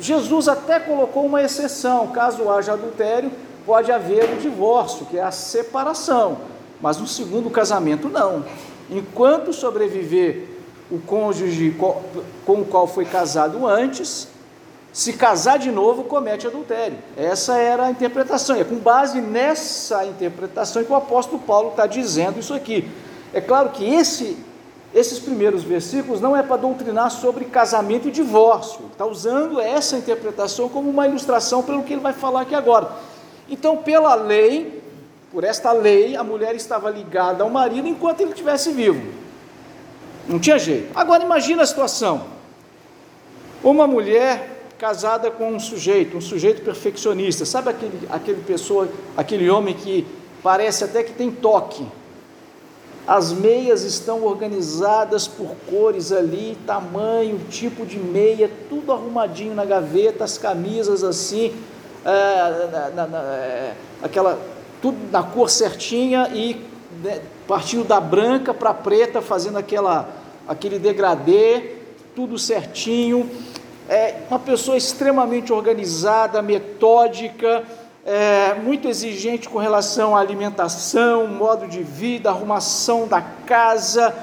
Jesus 0.00 0.48
até 0.48 0.80
colocou 0.80 1.24
uma 1.26 1.42
exceção: 1.42 2.08
caso 2.08 2.50
haja 2.50 2.72
adultério, 2.72 3.30
pode 3.64 3.90
haver 3.92 4.24
o 4.32 4.36
divórcio, 4.36 5.06
que 5.06 5.18
é 5.18 5.22
a 5.22 5.30
separação, 5.30 6.38
mas 6.80 6.98
no 6.98 7.06
segundo 7.06 7.50
casamento 7.50 8.08
não. 8.08 8.44
Enquanto 8.90 9.52
sobreviver 9.52 10.48
o 10.90 10.98
cônjuge 10.98 11.74
com 12.44 12.60
o 12.60 12.64
qual 12.64 12.86
foi 12.86 13.04
casado 13.04 13.66
antes, 13.66 14.28
se 14.92 15.12
casar 15.12 15.58
de 15.58 15.70
novo, 15.70 16.04
comete 16.04 16.46
adultério. 16.46 16.98
Essa 17.16 17.56
era 17.56 17.84
a 17.84 17.90
interpretação. 17.90 18.56
E 18.56 18.60
é 18.60 18.64
com 18.64 18.76
base 18.76 19.20
nessa 19.20 20.04
interpretação 20.04 20.82
que 20.82 20.90
o 20.90 20.96
apóstolo 20.96 21.38
Paulo 21.38 21.70
está 21.70 21.86
dizendo 21.86 22.40
isso 22.40 22.52
aqui. 22.52 22.88
É 23.32 23.40
claro 23.40 23.68
que 23.68 23.84
esse, 23.84 24.36
esses 24.92 25.20
primeiros 25.20 25.62
versículos 25.62 26.20
não 26.20 26.36
é 26.36 26.42
para 26.42 26.56
doutrinar 26.56 27.12
sobre 27.12 27.44
casamento 27.44 28.08
e 28.08 28.10
divórcio. 28.10 28.80
Ele 28.80 28.88
está 28.92 29.06
usando 29.06 29.60
essa 29.60 29.96
interpretação 29.96 30.68
como 30.68 30.90
uma 30.90 31.06
ilustração 31.06 31.62
pelo 31.62 31.84
que 31.84 31.92
ele 31.92 32.02
vai 32.02 32.12
falar 32.12 32.40
aqui 32.40 32.56
agora. 32.56 32.90
Então, 33.50 33.78
pela 33.78 34.14
lei, 34.14 34.80
por 35.32 35.42
esta 35.42 35.72
lei, 35.72 36.16
a 36.16 36.22
mulher 36.22 36.54
estava 36.54 36.88
ligada 36.88 37.42
ao 37.42 37.50
marido 37.50 37.88
enquanto 37.88 38.20
ele 38.20 38.30
estivesse 38.30 38.70
vivo. 38.72 39.12
Não 40.28 40.38
tinha 40.38 40.58
jeito. 40.58 40.88
Agora 40.94 41.24
imagina 41.24 41.64
a 41.64 41.66
situação. 41.66 42.24
Uma 43.62 43.86
mulher 43.86 44.58
casada 44.78 45.30
com 45.30 45.50
um 45.52 45.60
sujeito, 45.60 46.16
um 46.16 46.20
sujeito 46.20 46.62
perfeccionista. 46.62 47.44
Sabe 47.44 47.70
aquele, 47.70 48.08
aquele 48.08 48.40
pessoa, 48.42 48.88
aquele 49.16 49.50
homem 49.50 49.74
que 49.74 50.06
parece 50.42 50.84
até 50.84 51.02
que 51.02 51.12
tem 51.12 51.30
toque. 51.30 51.84
As 53.06 53.32
meias 53.32 53.82
estão 53.82 54.24
organizadas 54.24 55.26
por 55.26 55.56
cores 55.68 56.12
ali, 56.12 56.56
tamanho, 56.66 57.40
tipo 57.50 57.84
de 57.84 57.98
meia, 57.98 58.48
tudo 58.68 58.92
arrumadinho 58.92 59.54
na 59.54 59.64
gaveta, 59.64 60.22
as 60.22 60.38
camisas 60.38 61.02
assim, 61.02 61.52
é, 62.04 62.90
na, 62.94 63.06
na, 63.06 63.18
é, 63.18 63.74
aquela 64.02 64.38
tudo 64.80 64.98
na 65.10 65.22
cor 65.22 65.50
certinha 65.50 66.30
e 66.32 66.56
né, 67.02 67.20
partindo 67.46 67.84
da 67.84 68.00
branca 68.00 68.54
para 68.54 68.72
preta, 68.72 69.20
fazendo 69.20 69.58
aquela 69.58 70.08
aquele 70.48 70.78
degradê, 70.78 71.76
tudo 72.14 72.38
certinho 72.38 73.28
é 73.90 74.14
uma 74.30 74.38
pessoa 74.38 74.76
extremamente 74.76 75.52
organizada, 75.52 76.40
metódica, 76.40 77.64
é, 78.06 78.54
muito 78.54 78.86
exigente 78.86 79.48
com 79.48 79.58
relação 79.58 80.16
à 80.16 80.20
alimentação, 80.20 81.26
modo 81.26 81.66
de 81.66 81.82
vida, 81.82 82.30
arrumação 82.30 83.08
da 83.08 83.20
casa. 83.20 84.14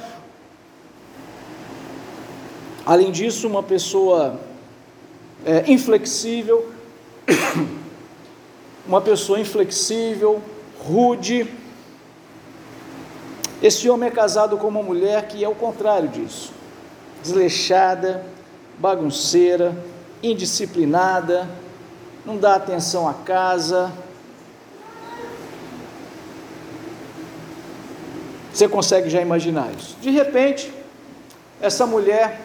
Além 2.86 3.12
disso, 3.12 3.46
uma 3.46 3.62
pessoa 3.62 4.39
é, 5.46 5.69
inflexível, 5.69 6.72
uma 8.88 9.01
pessoa 9.01 9.39
inflexível, 9.39 10.41
rude. 10.79 11.48
Esse 13.62 13.89
homem 13.89 14.10
é 14.10 14.12
casado 14.12 14.57
com 14.57 14.67
uma 14.67 14.84
mulher 14.84 15.27
que 15.27 15.43
é 15.43 15.50
o 15.50 15.55
contrário 15.55 16.07
disso, 16.07 16.53
desleixada, 17.22 18.24
bagunceira, 18.77 19.75
indisciplinada, 20.22 21.50
não 22.25 22.38
dá 22.38 22.55
atenção 22.55 23.07
à 23.07 23.13
casa. 23.13 23.91
Você 28.53 28.67
consegue 28.67 29.10
já 29.10 29.22
imaginar 29.22 29.72
isso? 29.77 29.96
De 30.01 30.10
repente, 30.10 30.74
essa 31.62 31.86
mulher, 31.86 32.41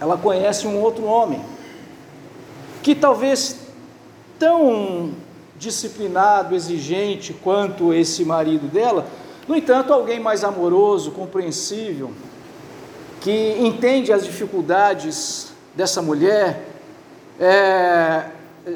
ela 0.00 0.16
conhece 0.16 0.66
um 0.66 0.80
outro 0.80 1.04
homem, 1.04 1.44
que 2.82 2.94
talvez 2.94 3.69
tão 4.40 5.12
disciplinado, 5.56 6.54
exigente 6.54 7.32
quanto 7.34 7.94
esse 7.94 8.24
marido 8.24 8.66
dela, 8.66 9.06
no 9.46 9.54
entanto, 9.54 9.92
alguém 9.92 10.18
mais 10.18 10.42
amoroso, 10.44 11.10
compreensível, 11.10 12.10
que 13.20 13.58
entende 13.60 14.12
as 14.12 14.24
dificuldades 14.24 15.52
dessa 15.74 16.00
mulher, 16.00 16.66
é, 17.38 18.30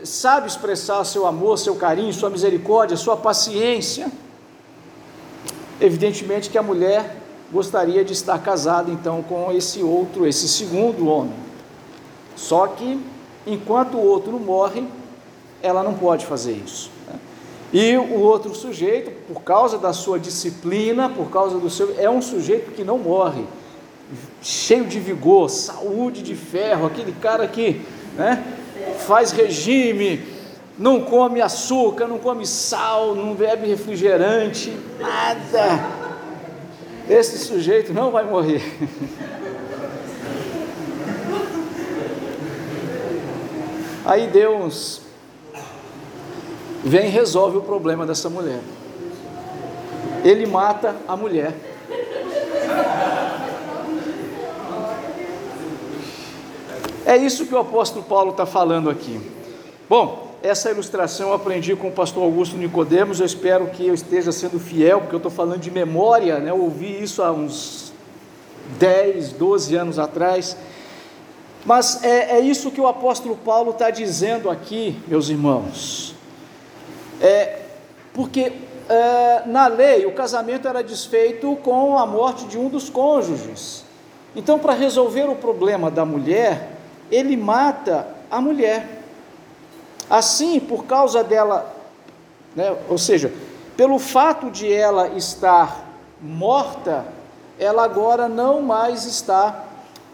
sabe 0.05 0.47
expressar 0.47 1.05
seu 1.05 1.27
amor, 1.27 1.59
seu 1.59 1.77
carinho, 1.77 2.13
sua 2.13 2.29
misericórdia, 2.29 2.97
sua 2.97 3.17
paciência. 3.17 4.11
Evidentemente 5.81 6.51
que 6.51 6.59
a 6.59 6.63
mulher 6.63 7.17
gostaria 7.53 8.05
de 8.05 8.13
estar 8.13 8.39
casada 8.39 8.91
então 8.91 9.23
com 9.23 9.53
esse 9.53 9.83
outro, 9.83 10.27
esse 10.27 10.49
segundo 10.49 11.07
homem. 11.07 11.35
Só 12.37 12.67
que 12.67 13.01
enquanto 13.47 13.97
o 13.97 14.05
outro 14.05 14.39
morre, 14.39 14.87
ela 15.65 15.83
não 15.83 15.95
pode 15.95 16.27
fazer 16.27 16.53
isso. 16.53 16.91
Né? 17.09 17.19
E 17.73 17.97
o 17.97 18.21
outro 18.21 18.55
sujeito, 18.55 19.11
por 19.27 19.43
causa 19.43 19.79
da 19.79 19.93
sua 19.93 20.19
disciplina, 20.19 21.09
por 21.09 21.31
causa 21.31 21.59
do 21.59 21.71
seu, 21.71 21.95
é 21.99 22.09
um 22.09 22.21
sujeito 22.23 22.71
que 22.73 22.85
não 22.85 22.99
morre 22.99 23.45
cheio 24.43 24.85
de 24.85 25.01
vigor, 25.01 25.49
saúde 25.49 26.23
de 26.23 26.35
ferro, 26.35 26.87
aquele 26.87 27.13
cara 27.13 27.49
que 27.49 27.81
né, 28.17 28.45
faz 29.07 29.33
regime, 29.33 30.23
não 30.79 31.01
come 31.01 31.41
açúcar, 31.41 32.07
não 32.07 32.19
come 32.19 32.47
sal, 32.47 33.15
não 33.15 33.35
bebe 33.35 33.67
refrigerante, 33.67 34.77
nada. 35.01 36.05
Esse 37.09 37.39
sujeito 37.39 37.95
não 37.95 38.11
vai 38.11 38.25
morrer. 38.25 38.63
Aí 44.05 44.27
Deus 44.27 45.01
vem 46.85 47.07
e 47.07 47.09
resolve 47.09 47.57
o 47.57 47.63
problema 47.63 48.05
dessa 48.05 48.29
mulher. 48.29 48.61
Ele 50.23 50.47
mata 50.47 50.95
a 51.09 51.17
mulher. 51.17 51.55
É 57.07 57.17
isso 57.17 57.47
que 57.47 57.55
o 57.55 57.59
apóstolo 57.59 58.05
Paulo 58.05 58.31
está 58.31 58.47
falando 58.47 58.89
aqui. 58.89 59.21
Bom, 59.89 60.35
essa 60.43 60.71
ilustração 60.71 61.29
eu 61.29 61.35
aprendi 61.35 61.77
com 61.77 61.89
o 61.89 61.93
pastor 61.93 62.23
Augusto 62.23 62.57
Nicodemos, 62.57 63.21
eu 63.21 63.27
espero 63.27 63.67
que 63.69 63.87
eu 63.87 63.95
esteja 63.95 64.33
sendo 64.33 64.59
fiel, 64.59 65.01
porque 65.01 65.15
eu 65.15 65.19
estou 65.19 65.31
falando 65.31 65.61
de 65.61 65.71
memória, 65.71 66.39
né? 66.39 66.51
eu 66.51 66.61
ouvi 66.61 67.03
isso 67.03 67.23
há 67.23 67.31
uns 67.31 67.93
10, 68.79 69.33
12 69.33 69.77
anos 69.77 69.99
atrás. 69.99 70.57
Mas 71.65 72.03
é, 72.03 72.39
é 72.39 72.41
isso 72.41 72.71
que 72.71 72.81
o 72.81 72.87
apóstolo 72.87 73.37
Paulo 73.37 73.71
está 73.71 73.91
dizendo 73.91 74.51
aqui, 74.51 74.99
meus 75.07 75.29
irmãos. 75.29 76.15
É, 77.25 77.59
porque 78.13 78.53
é, 78.87 79.43
na 79.47 79.67
lei 79.67 80.05
o 80.05 80.13
casamento 80.13 80.69
era 80.69 80.85
desfeito 80.85 81.57
com 81.65 81.97
a 81.97 82.05
morte 82.05 82.45
de 82.45 82.59
um 82.59 82.69
dos 82.69 82.91
cônjuges. 82.91 83.83
Então, 84.37 84.59
para 84.59 84.75
resolver 84.75 85.25
o 85.25 85.35
problema 85.35 85.91
da 85.91 86.05
mulher, 86.05 86.69
ele 87.11 87.35
mata 87.35 88.07
a 88.31 88.43
mulher. 88.43 89.01
Assim, 90.11 90.61
por 90.61 90.85
causa 90.85 91.25
dela, 91.25 91.75
né, 92.55 92.77
ou 92.91 92.99
seja, 92.99 93.33
pelo 93.75 93.99
fato 93.99 94.51
de 94.51 94.71
ela 94.71 95.09
estar 95.17 95.83
morta, 96.21 97.07
ela 97.59 97.85
agora 97.85 98.29
não 98.29 98.61
mais 98.61 99.07
está 99.07 99.65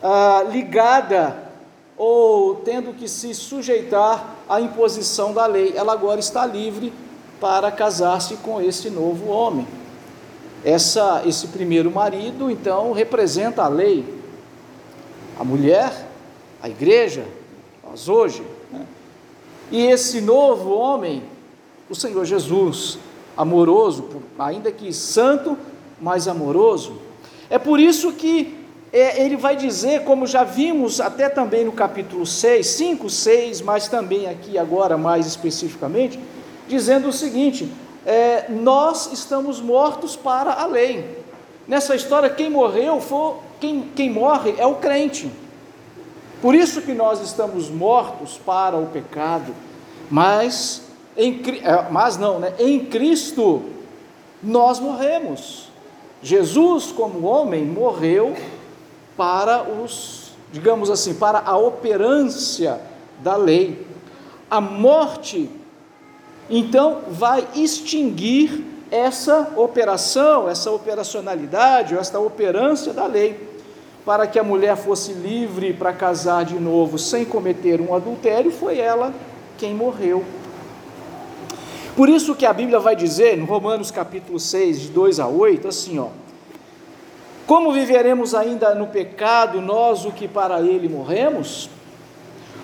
ah, 0.00 0.44
ligada 0.48 1.50
ou 2.02 2.54
tendo 2.54 2.95
que 2.95 3.07
se 3.07 3.35
sujeitar 3.35 4.37
à 4.49 4.59
imposição 4.59 5.35
da 5.35 5.45
lei. 5.45 5.75
Ela 5.76 5.92
agora 5.92 6.19
está 6.19 6.47
livre 6.47 6.95
para 7.38 7.71
casar-se 7.71 8.37
com 8.37 8.59
esse 8.59 8.88
novo 8.88 9.28
homem. 9.28 9.69
Essa, 10.64 11.23
esse 11.26 11.49
primeiro 11.49 11.90
marido, 11.90 12.50
então, 12.50 12.92
representa 12.92 13.64
a 13.64 13.69
lei, 13.69 14.02
a 15.38 15.45
mulher, 15.45 16.09
a 16.62 16.71
igreja, 16.71 17.26
nós 17.87 18.09
hoje. 18.09 18.42
Né? 18.73 18.87
E 19.71 19.83
esse 19.85 20.23
novo 20.23 20.73
homem, 20.73 21.23
o 21.90 21.95
Senhor 21.95 22.25
Jesus, 22.25 22.99
amoroso, 23.37 24.09
ainda 24.38 24.73
que 24.73 24.90
santo, 24.90 25.54
mas 26.00 26.26
amoroso. 26.26 26.95
É 27.50 27.59
por 27.59 27.78
isso 27.78 28.11
que 28.14 28.59
é, 28.92 29.23
ele 29.23 29.37
vai 29.37 29.56
dizer, 29.56 30.02
como 30.02 30.26
já 30.26 30.42
vimos 30.42 31.00
até 31.00 31.28
também 31.28 31.64
no 31.64 31.73
capítulo 31.73 32.26
6, 32.26 32.66
5, 32.66 33.09
6, 33.09 33.61
mas 33.61 33.87
também 33.87 34.26
aqui 34.26 34.59
agora 34.59 34.99
mais 34.99 35.26
especificamente, 35.26 36.18
dizendo 36.66 37.09
o 37.09 37.12
seguinte: 37.12 37.70
é, 38.04 38.47
nós 38.49 39.12
estamos 39.12 39.61
mortos 39.61 40.16
para 40.16 40.52
a 40.52 40.66
lei. 40.66 41.18
Nessa 41.68 41.94
história, 41.94 42.28
quem 42.28 42.50
morreu, 42.50 43.00
foi, 43.00 43.35
quem, 43.61 43.82
quem 43.94 44.11
morre 44.11 44.56
é 44.59 44.66
o 44.66 44.75
crente. 44.75 45.30
Por 46.42 46.54
isso 46.54 46.82
que 46.82 46.92
nós 46.92 47.20
estamos 47.20 47.68
mortos 47.68 48.40
para 48.44 48.76
o 48.76 48.87
pecado, 48.87 49.54
mas 50.11 50.82
em, 51.16 51.40
é, 51.62 51.90
mas 51.90 52.16
não, 52.16 52.40
né? 52.40 52.54
Em 52.59 52.80
Cristo 52.87 53.62
nós 54.42 54.80
morremos. 54.80 55.68
Jesus, 56.23 56.92
como 56.92 57.26
homem, 57.26 57.64
morreu 57.64 58.35
para 59.20 59.64
os, 59.64 60.32
digamos 60.50 60.88
assim, 60.88 61.12
para 61.12 61.42
a 61.44 61.54
operância 61.54 62.80
da 63.22 63.36
lei. 63.36 63.86
A 64.50 64.62
morte, 64.62 65.50
então, 66.48 67.02
vai 67.06 67.46
extinguir 67.54 68.64
essa 68.90 69.52
operação, 69.58 70.48
essa 70.48 70.70
operacionalidade, 70.70 71.94
esta 71.94 72.18
operância 72.18 72.94
da 72.94 73.04
lei, 73.04 73.46
para 74.06 74.26
que 74.26 74.38
a 74.38 74.42
mulher 74.42 74.74
fosse 74.74 75.12
livre 75.12 75.74
para 75.74 75.92
casar 75.92 76.46
de 76.46 76.58
novo 76.58 76.98
sem 76.98 77.26
cometer 77.26 77.78
um 77.78 77.94
adultério, 77.94 78.50
foi 78.50 78.78
ela 78.78 79.12
quem 79.58 79.74
morreu. 79.74 80.24
Por 81.94 82.08
isso 82.08 82.34
que 82.34 82.46
a 82.46 82.54
Bíblia 82.54 82.78
vai 82.78 82.96
dizer, 82.96 83.36
no 83.36 83.44
Romanos 83.44 83.90
capítulo 83.90 84.40
6, 84.40 84.80
de 84.80 84.88
2 84.88 85.20
a 85.20 85.28
8, 85.28 85.68
assim, 85.68 85.98
ó, 85.98 86.08
como 87.50 87.73
viveremos 87.73 88.33
ainda 88.33 88.76
no 88.76 88.87
pecado, 88.87 89.61
nós 89.61 90.04
o 90.04 90.12
que 90.12 90.28
para 90.28 90.61
ele 90.61 90.88
morremos? 90.88 91.69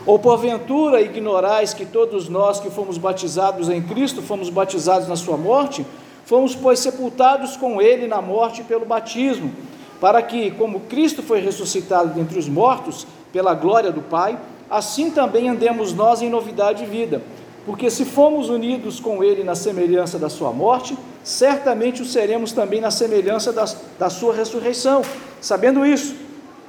Ou 0.07 0.17
porventura 0.17 1.01
ignorais 1.01 1.75
que 1.75 1.85
todos 1.85 2.29
nós 2.29 2.61
que 2.61 2.71
fomos 2.71 2.97
batizados 2.97 3.69
em 3.69 3.83
Cristo, 3.83 4.23
fomos 4.23 4.49
batizados 4.49 5.09
na 5.09 5.17
sua 5.17 5.37
morte? 5.37 5.85
Fomos, 6.25 6.55
pois, 6.55 6.79
sepultados 6.79 7.57
com 7.57 7.83
ele 7.83 8.07
na 8.07 8.23
morte 8.23 8.63
pelo 8.63 8.87
batismo, 8.87 9.53
para 10.01 10.23
que, 10.23 10.53
como 10.53 10.79
Cristo 10.79 11.21
foi 11.21 11.41
ressuscitado 11.41 12.15
dentre 12.15 12.39
os 12.39 12.49
mortos, 12.49 13.09
pela 13.33 13.55
glória 13.55 13.91
do 13.91 14.03
Pai, 14.03 14.39
assim 14.71 15.11
também 15.11 15.49
andemos 15.49 15.93
nós 15.93 16.23
em 16.23 16.31
novidade 16.31 16.85
de 16.85 16.89
vida. 16.89 17.23
Porque 17.67 17.91
se 17.91 18.05
fomos 18.05 18.49
unidos 18.49 19.01
com 19.01 19.25
ele 19.25 19.43
na 19.43 19.57
semelhança 19.57 20.21
da 20.21 20.31
sua 20.31 20.53
morte, 20.53 20.97
certamente 21.25 22.01
o 22.01 22.07
seremos 22.07 22.53
também 22.53 22.81
na 22.81 22.93
semelhança 22.93 23.53
da, 23.53 23.65
da 23.99 24.09
sua 24.09 24.33
ressurreição. 24.33 25.03
Sabendo 25.41 25.85
isso, 25.85 26.15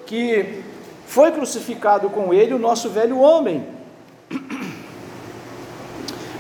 que 0.08 0.64
foi 1.06 1.32
crucificado 1.32 2.10
com 2.10 2.34
ele 2.34 2.52
o 2.52 2.60
nosso 2.60 2.90
velho 2.90 3.20
homem, 3.20 3.64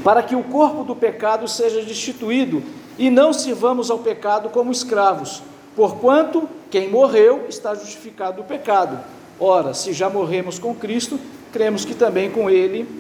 para 0.03 0.23
que 0.23 0.35
o 0.35 0.43
corpo 0.43 0.83
do 0.83 0.95
pecado 0.95 1.47
seja 1.47 1.83
destituído 1.83 2.63
e 2.97 3.11
não 3.11 3.31
sirvamos 3.31 3.91
ao 3.91 3.99
pecado 3.99 4.49
como 4.49 4.71
escravos, 4.71 5.43
porquanto 5.75 6.49
quem 6.71 6.89
morreu 6.89 7.45
está 7.47 7.75
justificado 7.75 8.37
do 8.37 8.43
pecado. 8.43 8.99
Ora, 9.39 9.75
se 9.75 9.93
já 9.93 10.09
morremos 10.09 10.57
com 10.57 10.73
Cristo, 10.73 11.19
cremos 11.53 11.85
que 11.85 11.93
também 11.93 12.31
com 12.31 12.49
ele 12.49 12.96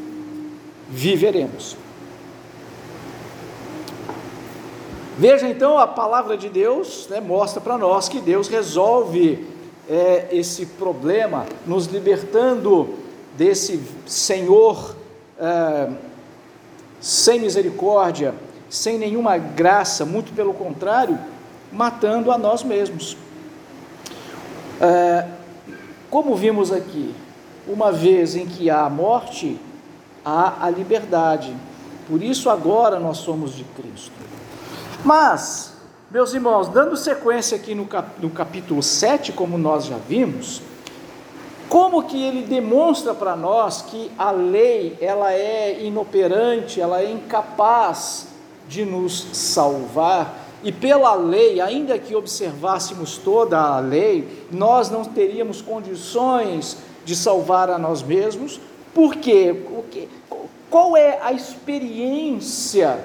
viveremos. 0.89 1.77
Veja 5.17 5.47
então, 5.49 5.79
a 5.79 5.87
palavra 5.87 6.37
de 6.37 6.47
Deus 6.47 7.07
né, 7.09 7.19
mostra 7.19 7.59
para 7.59 7.77
nós 7.77 8.07
que 8.07 8.19
Deus 8.19 8.47
resolve 8.47 9.47
é, 9.89 10.27
esse 10.31 10.65
problema, 10.65 11.45
nos 11.65 11.87
libertando 11.87 12.95
desse 13.35 13.81
Senhor 14.05 14.95
é, 15.39 15.89
sem 16.99 17.39
misericórdia, 17.39 18.35
sem 18.69 18.97
nenhuma 18.97 19.37
graça, 19.37 20.05
muito 20.05 20.33
pelo 20.33 20.53
contrário, 20.53 21.17
matando 21.71 22.31
a 22.31 22.37
nós 22.37 22.63
mesmos. 22.63 23.17
É, 24.79 25.25
como 26.09 26.35
vimos 26.35 26.71
aqui, 26.71 27.13
uma 27.67 27.91
vez 27.91 28.35
em 28.35 28.45
que 28.45 28.69
há 28.69 28.89
morte, 28.89 29.59
há 30.27 30.65
a 30.65 30.69
liberdade. 30.69 31.55
Por 32.09 32.21
isso 32.21 32.49
agora 32.49 32.99
nós 32.99 33.19
somos 33.19 33.55
de 33.55 33.63
Cristo. 33.63 34.11
Mas, 35.05 35.73
meus 36.11 36.33
irmãos, 36.33 36.67
dando 36.67 36.97
sequência 36.97 37.55
aqui 37.55 37.73
no, 37.73 37.85
cap, 37.85 38.09
no 38.21 38.29
capítulo 38.29 38.83
7, 38.83 39.31
como 39.31 39.57
nós 39.57 39.85
já 39.85 39.97
vimos, 39.97 40.61
como 41.69 42.03
que 42.03 42.21
ele 42.21 42.41
demonstra 42.41 43.13
para 43.13 43.37
nós 43.37 43.81
que 43.83 44.11
a 44.17 44.31
lei 44.31 44.97
ela 44.99 45.31
é 45.31 45.81
inoperante, 45.81 46.81
ela 46.81 47.01
é 47.01 47.09
incapaz 47.09 48.27
de 48.67 48.83
nos 48.83 49.27
salvar, 49.31 50.45
e 50.61 50.73
pela 50.73 51.13
lei, 51.13 51.61
ainda 51.61 51.97
que 51.97 52.15
observássemos 52.15 53.17
toda 53.17 53.57
a 53.57 53.79
lei, 53.79 54.45
nós 54.51 54.89
não 54.89 55.05
teríamos 55.05 55.61
condições 55.61 56.77
de 57.05 57.15
salvar 57.15 57.69
a 57.69 57.77
nós 57.77 58.01
mesmos, 58.03 58.59
por 58.97 59.15
quê? 59.17 59.55
Qual 60.71 60.97
é 60.97 61.19
a 61.21 61.31
experiência 61.31 62.99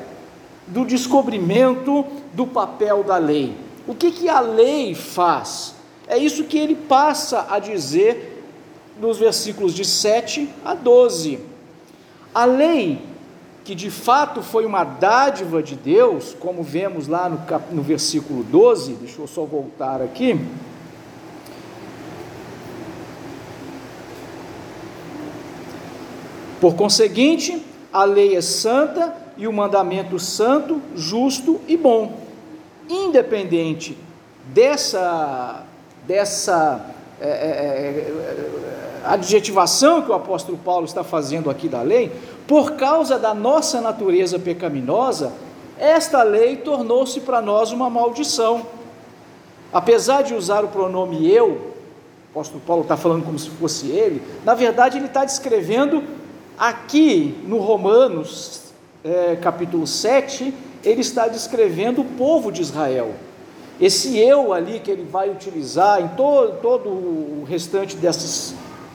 do 0.66 0.86
descobrimento 0.86 2.06
do 2.32 2.46
papel 2.46 3.04
da 3.04 3.18
lei? 3.18 3.54
O 3.86 3.94
que, 3.94 4.10
que 4.10 4.26
a 4.26 4.40
lei 4.40 4.94
faz? 4.94 5.74
É 6.08 6.16
isso 6.16 6.44
que 6.44 6.56
ele 6.56 6.74
passa 6.74 7.46
a 7.50 7.58
dizer 7.58 8.42
nos 8.98 9.18
versículos 9.18 9.74
de 9.74 9.84
7 9.84 10.48
a 10.64 10.74
12. 10.74 11.40
A 12.34 12.46
lei, 12.46 12.98
que 13.62 13.74
de 13.74 13.90
fato 13.90 14.40
foi 14.40 14.64
uma 14.64 14.84
dádiva 14.84 15.62
de 15.62 15.76
Deus, 15.76 16.34
como 16.40 16.62
vemos 16.62 17.06
lá 17.06 17.28
no, 17.28 17.38
no 17.70 17.82
versículo 17.82 18.42
12, 18.42 18.94
deixa 18.94 19.20
eu 19.20 19.26
só 19.26 19.44
voltar 19.44 20.00
aqui. 20.00 20.40
Por 26.62 26.76
conseguinte, 26.76 27.60
a 27.92 28.04
lei 28.04 28.36
é 28.36 28.40
santa 28.40 29.12
e 29.36 29.48
o 29.48 29.52
mandamento 29.52 30.16
santo, 30.20 30.80
justo 30.94 31.60
e 31.66 31.76
bom. 31.76 32.20
Independente 32.88 33.98
dessa, 34.46 35.64
dessa 36.06 36.86
é, 37.20 37.26
é, 37.26 37.30
é, 37.30 39.02
adjetivação 39.04 40.02
que 40.02 40.12
o 40.12 40.14
apóstolo 40.14 40.56
Paulo 40.56 40.84
está 40.84 41.02
fazendo 41.02 41.50
aqui 41.50 41.68
da 41.68 41.82
lei, 41.82 42.12
por 42.46 42.74
causa 42.74 43.18
da 43.18 43.34
nossa 43.34 43.80
natureza 43.80 44.38
pecaminosa, 44.38 45.32
esta 45.76 46.22
lei 46.22 46.58
tornou-se 46.58 47.18
para 47.22 47.42
nós 47.42 47.72
uma 47.72 47.90
maldição. 47.90 48.64
Apesar 49.72 50.22
de 50.22 50.32
usar 50.32 50.64
o 50.64 50.68
pronome 50.68 51.28
eu, 51.28 51.48
o 51.48 52.30
apóstolo 52.30 52.62
Paulo 52.64 52.82
está 52.82 52.96
falando 52.96 53.24
como 53.24 53.36
se 53.36 53.50
fosse 53.50 53.88
ele, 53.88 54.22
na 54.44 54.54
verdade 54.54 54.96
ele 54.96 55.06
está 55.06 55.24
descrevendo 55.24 56.21
Aqui 56.62 57.42
no 57.44 57.58
Romanos, 57.58 58.60
é, 59.02 59.34
capítulo 59.34 59.84
7, 59.84 60.54
ele 60.84 61.00
está 61.00 61.26
descrevendo 61.26 62.02
o 62.02 62.04
povo 62.04 62.52
de 62.52 62.62
Israel. 62.62 63.16
Esse 63.80 64.16
eu 64.16 64.52
ali 64.52 64.78
que 64.78 64.88
ele 64.88 65.02
vai 65.02 65.28
utilizar 65.28 66.00
em 66.00 66.06
todo, 66.10 66.60
todo 66.60 66.88
o 66.88 67.44
restante 67.48 67.96
desses, 67.96 68.54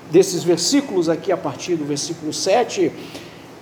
desses 0.10 0.46
versículos, 0.46 1.10
aqui 1.10 1.30
a 1.30 1.36
partir 1.36 1.76
do 1.76 1.84
versículo 1.84 2.32
7, 2.32 2.90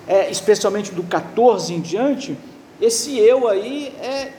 é, 0.07 0.29
especialmente 0.29 0.91
do 0.91 1.01
14 1.01 1.73
em 1.73 1.81
diante, 1.81 2.37
esse 2.79 3.17
eu 3.17 3.47
aí 3.47 3.91
é. 3.99 4.33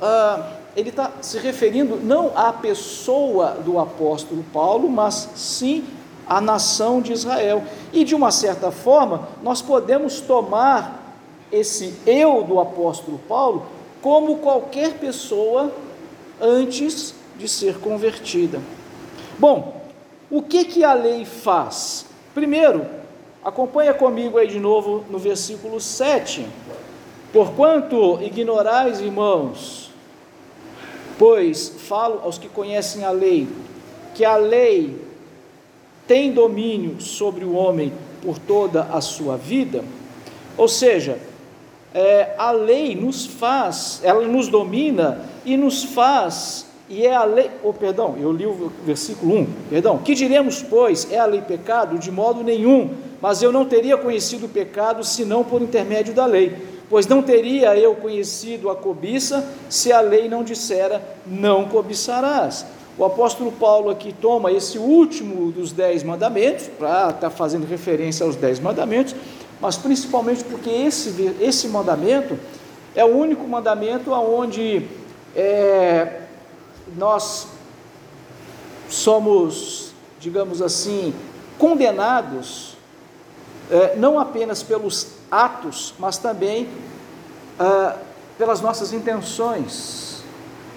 Ah, 0.00 0.52
ele 0.74 0.88
está 0.88 1.12
se 1.20 1.38
referindo 1.38 1.96
não 1.96 2.32
à 2.34 2.54
pessoa 2.54 3.50
do 3.62 3.78
apóstolo 3.78 4.42
Paulo, 4.50 4.88
mas 4.88 5.28
sim 5.36 5.84
a 6.30 6.40
nação 6.40 7.02
de 7.02 7.12
Israel. 7.12 7.64
E 7.92 8.04
de 8.04 8.14
uma 8.14 8.30
certa 8.30 8.70
forma, 8.70 9.28
nós 9.42 9.60
podemos 9.60 10.20
tomar 10.20 11.16
esse 11.50 11.92
eu 12.06 12.44
do 12.44 12.60
apóstolo 12.60 13.18
Paulo 13.28 13.66
como 14.00 14.36
qualquer 14.36 14.94
pessoa 14.94 15.72
antes 16.40 17.12
de 17.36 17.48
ser 17.48 17.80
convertida. 17.80 18.60
Bom, 19.40 19.82
o 20.30 20.40
que 20.40 20.64
que 20.64 20.84
a 20.84 20.94
lei 20.94 21.24
faz? 21.24 22.06
Primeiro, 22.32 22.86
acompanha 23.44 23.92
comigo 23.92 24.38
aí 24.38 24.46
de 24.46 24.60
novo 24.60 25.04
no 25.10 25.18
versículo 25.18 25.80
7. 25.80 26.46
Porquanto 27.32 28.22
ignorais, 28.22 29.00
irmãos, 29.00 29.90
pois 31.18 31.68
falo 31.88 32.20
aos 32.22 32.38
que 32.38 32.48
conhecem 32.48 33.04
a 33.04 33.10
lei, 33.10 33.48
que 34.14 34.24
a 34.24 34.36
lei 34.36 35.09
tem 36.10 36.32
domínio 36.32 37.00
sobre 37.00 37.44
o 37.44 37.54
homem 37.54 37.92
por 38.20 38.36
toda 38.36 38.82
a 38.82 39.00
sua 39.00 39.36
vida, 39.36 39.84
ou 40.58 40.66
seja, 40.66 41.16
é, 41.94 42.34
a 42.36 42.50
lei 42.50 42.96
nos 42.96 43.26
faz, 43.26 44.00
ela 44.02 44.26
nos 44.26 44.48
domina 44.48 45.24
e 45.44 45.56
nos 45.56 45.84
faz, 45.84 46.66
e 46.88 47.06
é 47.06 47.14
a 47.14 47.22
lei, 47.22 47.48
oh, 47.62 47.72
perdão, 47.72 48.16
eu 48.20 48.32
li 48.32 48.44
o 48.44 48.72
versículo 48.84 49.36
1, 49.38 49.46
perdão, 49.70 49.98
que 49.98 50.16
diremos, 50.16 50.60
pois, 50.60 51.06
é 51.12 51.18
a 51.20 51.26
lei 51.26 51.42
pecado? 51.42 51.96
De 51.96 52.10
modo 52.10 52.42
nenhum, 52.42 52.90
mas 53.22 53.40
eu 53.40 53.52
não 53.52 53.64
teria 53.64 53.96
conhecido 53.96 54.46
o 54.46 54.48
pecado 54.48 55.04
senão 55.04 55.44
por 55.44 55.62
intermédio 55.62 56.12
da 56.12 56.26
lei, 56.26 56.56
pois 56.90 57.06
não 57.06 57.22
teria 57.22 57.76
eu 57.76 57.94
conhecido 57.94 58.68
a 58.68 58.74
cobiça 58.74 59.48
se 59.68 59.92
a 59.92 60.00
lei 60.00 60.28
não 60.28 60.42
dissera, 60.42 61.00
não 61.24 61.66
cobiçarás. 61.66 62.66
O 63.00 63.04
apóstolo 63.06 63.50
Paulo 63.50 63.88
aqui 63.88 64.12
toma 64.12 64.52
esse 64.52 64.76
último 64.76 65.50
dos 65.50 65.72
dez 65.72 66.02
mandamentos, 66.02 66.66
para 66.66 67.04
estar 67.04 67.12
tá 67.14 67.30
fazendo 67.30 67.66
referência 67.66 68.26
aos 68.26 68.36
dez 68.36 68.60
mandamentos, 68.60 69.16
mas 69.58 69.78
principalmente 69.78 70.44
porque 70.44 70.68
esse, 70.68 71.34
esse 71.40 71.66
mandamento 71.68 72.38
é 72.94 73.02
o 73.02 73.08
único 73.08 73.48
mandamento 73.48 74.12
onde 74.12 74.86
é, 75.34 76.24
nós 76.94 77.46
somos, 78.86 79.94
digamos 80.20 80.60
assim, 80.60 81.14
condenados, 81.56 82.76
é, 83.70 83.96
não 83.96 84.18
apenas 84.18 84.62
pelos 84.62 85.06
atos, 85.30 85.94
mas 85.98 86.18
também 86.18 86.68
ah, 87.58 87.96
pelas 88.36 88.60
nossas 88.60 88.92
intenções. 88.92 90.09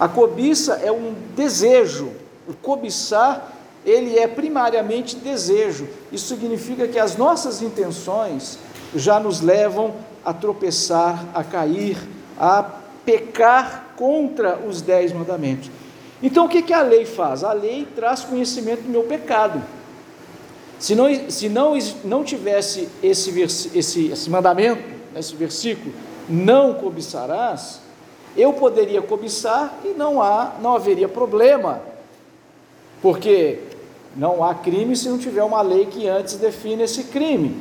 A 0.04 0.10
cobiça 0.10 0.82
é 0.84 0.92
um 0.92 1.16
desejo. 1.34 2.12
O 2.46 2.54
cobiçar, 2.54 3.54
ele 3.86 4.20
é 4.20 4.28
primariamente 4.28 5.16
desejo. 5.16 5.88
Isso 6.12 6.28
significa 6.28 6.89
que 6.89 7.00
as 7.00 7.16
nossas 7.16 7.62
intenções 7.62 8.60
já 8.94 9.18
nos 9.18 9.39
levam 9.39 9.96
a 10.26 10.34
tropeçar, 10.34 11.26
a 11.34 11.42
cair, 11.42 11.98
a 12.38 12.70
pecar 13.06 13.94
contra 13.96 14.58
os 14.58 14.82
dez 14.82 15.13
mandamentos. 15.13 15.72
Então 16.22 16.48
o 16.48 16.50
que, 16.50 16.62
que 16.62 16.74
a 16.74 16.82
lei 16.82 17.06
faz? 17.06 17.42
A 17.42 17.54
lei 17.54 17.88
traz 17.96 18.26
conhecimento 18.26 18.82
do 18.82 18.89
meu 18.89 19.04
pecado. 19.04 19.63
Se 20.80 20.96
não, 20.96 21.30
se 21.32 21.48
não, 21.48 21.78
não 22.04 22.26
tivesse 22.26 22.89
esse, 23.02 23.39
esse, 23.74 24.08
esse 24.08 24.30
mandamento, 24.30 24.84
esse 25.16 25.34
versículo, 25.34 25.94
não 26.28 26.74
cobiçarás, 26.74 27.83
eu 28.36 28.54
poderia 28.54 29.02
cobiçar 29.02 29.74
e 29.84 29.89
não 29.89 30.22
há, 30.22 30.54
não 30.62 30.76
haveria 30.76 31.08
problema, 31.08 31.82
porque 33.02 33.60
não 34.15 34.43
há 34.43 34.56
crime 34.56 34.96
se 34.96 35.10
não 35.10 35.17
tiver 35.17 35.43
uma 35.43 35.62
lei 35.62 35.86
que 35.86 36.08
antes 36.08 36.36
define 36.36 36.84
esse 36.84 37.06
crime. 37.06 37.56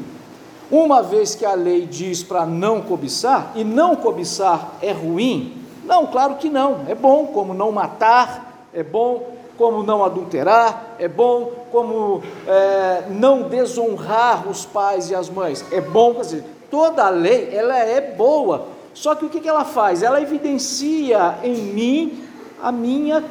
Uma 0.71 1.03
vez 1.03 1.35
que 1.35 1.45
a 1.45 1.55
lei 1.55 1.87
diz 1.87 2.23
para 2.23 2.47
não 2.47 2.81
cobiçar, 2.81 3.53
e 3.55 3.63
não 3.63 3.95
cobiçar 3.95 4.75
é 4.81 4.93
ruim, 4.93 5.63
não, 5.85 6.07
claro 6.07 6.37
que 6.37 6.49
não, 6.49 6.81
é 6.89 6.95
bom, 6.95 7.27
como 7.27 7.53
não 7.53 7.73
matar, 7.73 8.69
é 8.73 8.83
bom, 8.83 9.33
como 9.59 9.83
não 9.83 10.03
adulterar, 10.03 10.95
é 10.99 11.09
bom, 11.09 11.53
como 11.71 12.23
é, 12.47 13.05
não 13.11 13.43
desonrar 13.43 14.49
os 14.49 14.65
pais 14.65 15.11
e 15.11 15.15
as 15.15 15.29
mães, 15.29 15.65
é 15.71 15.81
bom, 15.81 16.15
quer 16.15 16.21
dizer, 16.21 16.45
toda 16.71 17.05
a 17.05 17.11
lei, 17.11 17.51
ela 17.53 17.77
é 17.77 18.01
boa, 18.01 18.67
só 18.95 19.15
que 19.15 19.25
o 19.25 19.29
que 19.29 19.49
ela 19.49 19.65
faz? 19.65 20.03
Ela 20.03 20.21
evidencia 20.21 21.39
em 21.43 21.57
mim 21.57 22.25
a 22.63 22.71
minha 22.71 23.25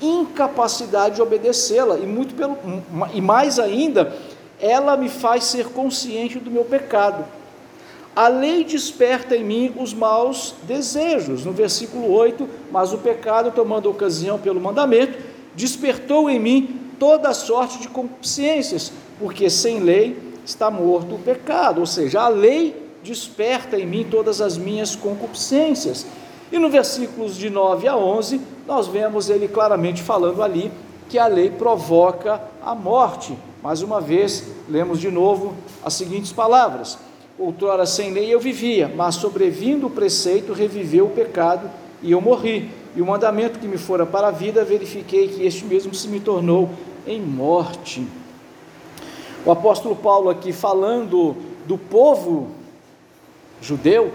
incapacidade 0.00 1.16
de 1.16 1.22
obedecê-la, 1.22 1.98
e 1.98 2.06
muito 2.06 2.34
pelo, 2.34 2.56
e 3.12 3.20
mais 3.20 3.58
ainda, 3.58 4.14
ela 4.60 4.96
me 4.96 5.08
faz 5.08 5.44
ser 5.44 5.68
consciente 5.68 6.38
do 6.38 6.50
meu 6.50 6.64
pecado. 6.64 7.24
A 8.14 8.28
lei 8.28 8.64
desperta 8.64 9.36
em 9.36 9.44
mim 9.44 9.74
os 9.76 9.92
maus 9.92 10.54
desejos. 10.62 11.44
No 11.44 11.52
versículo 11.52 12.10
8, 12.10 12.48
mas 12.72 12.92
o 12.94 12.98
pecado, 12.98 13.52
tomando 13.54 13.90
ocasião 13.90 14.38
pelo 14.38 14.58
mandamento, 14.58 15.18
despertou 15.54 16.30
em 16.30 16.38
mim 16.38 16.80
toda 16.98 17.34
sorte 17.34 17.78
de 17.78 17.88
concupiscências, 17.88 18.90
porque 19.18 19.50
sem 19.50 19.80
lei 19.80 20.18
está 20.46 20.70
morto 20.70 21.16
o 21.16 21.18
pecado. 21.18 21.80
Ou 21.80 21.86
seja, 21.86 22.22
a 22.22 22.28
lei 22.28 22.85
desperta 23.06 23.78
em 23.78 23.86
mim 23.86 24.06
todas 24.10 24.40
as 24.40 24.58
minhas 24.58 24.96
concupiscências. 24.96 26.06
E 26.50 26.58
no 26.58 26.68
versículos 26.68 27.36
de 27.36 27.48
9 27.48 27.88
a 27.88 27.96
11, 27.96 28.40
nós 28.66 28.86
vemos 28.86 29.30
ele 29.30 29.48
claramente 29.48 30.02
falando 30.02 30.42
ali 30.42 30.70
que 31.08 31.18
a 31.18 31.26
lei 31.26 31.50
provoca 31.50 32.40
a 32.62 32.74
morte. 32.74 33.36
Mais 33.62 33.82
uma 33.82 34.00
vez, 34.00 34.44
lemos 34.68 35.00
de 35.00 35.10
novo 35.10 35.54
as 35.84 35.94
seguintes 35.94 36.32
palavras: 36.32 36.98
Outrora 37.38 37.86
sem 37.86 38.12
lei 38.12 38.32
eu 38.32 38.40
vivia, 38.40 38.92
mas 38.94 39.16
sobrevindo 39.16 39.86
o 39.86 39.90
preceito, 39.90 40.52
reviveu 40.52 41.06
o 41.06 41.10
pecado 41.10 41.70
e 42.02 42.12
eu 42.12 42.20
morri. 42.20 42.70
E 42.94 43.02
o 43.02 43.06
mandamento 43.06 43.58
que 43.58 43.68
me 43.68 43.76
fora 43.76 44.06
para 44.06 44.28
a 44.28 44.30
vida, 44.30 44.64
verifiquei 44.64 45.28
que 45.28 45.44
este 45.44 45.64
mesmo 45.64 45.94
se 45.94 46.08
me 46.08 46.18
tornou 46.18 46.70
em 47.06 47.20
morte. 47.20 48.06
O 49.44 49.50
apóstolo 49.50 49.94
Paulo 49.94 50.30
aqui 50.30 50.52
falando 50.52 51.36
do 51.66 51.76
povo 51.76 52.48
judeu, 53.60 54.12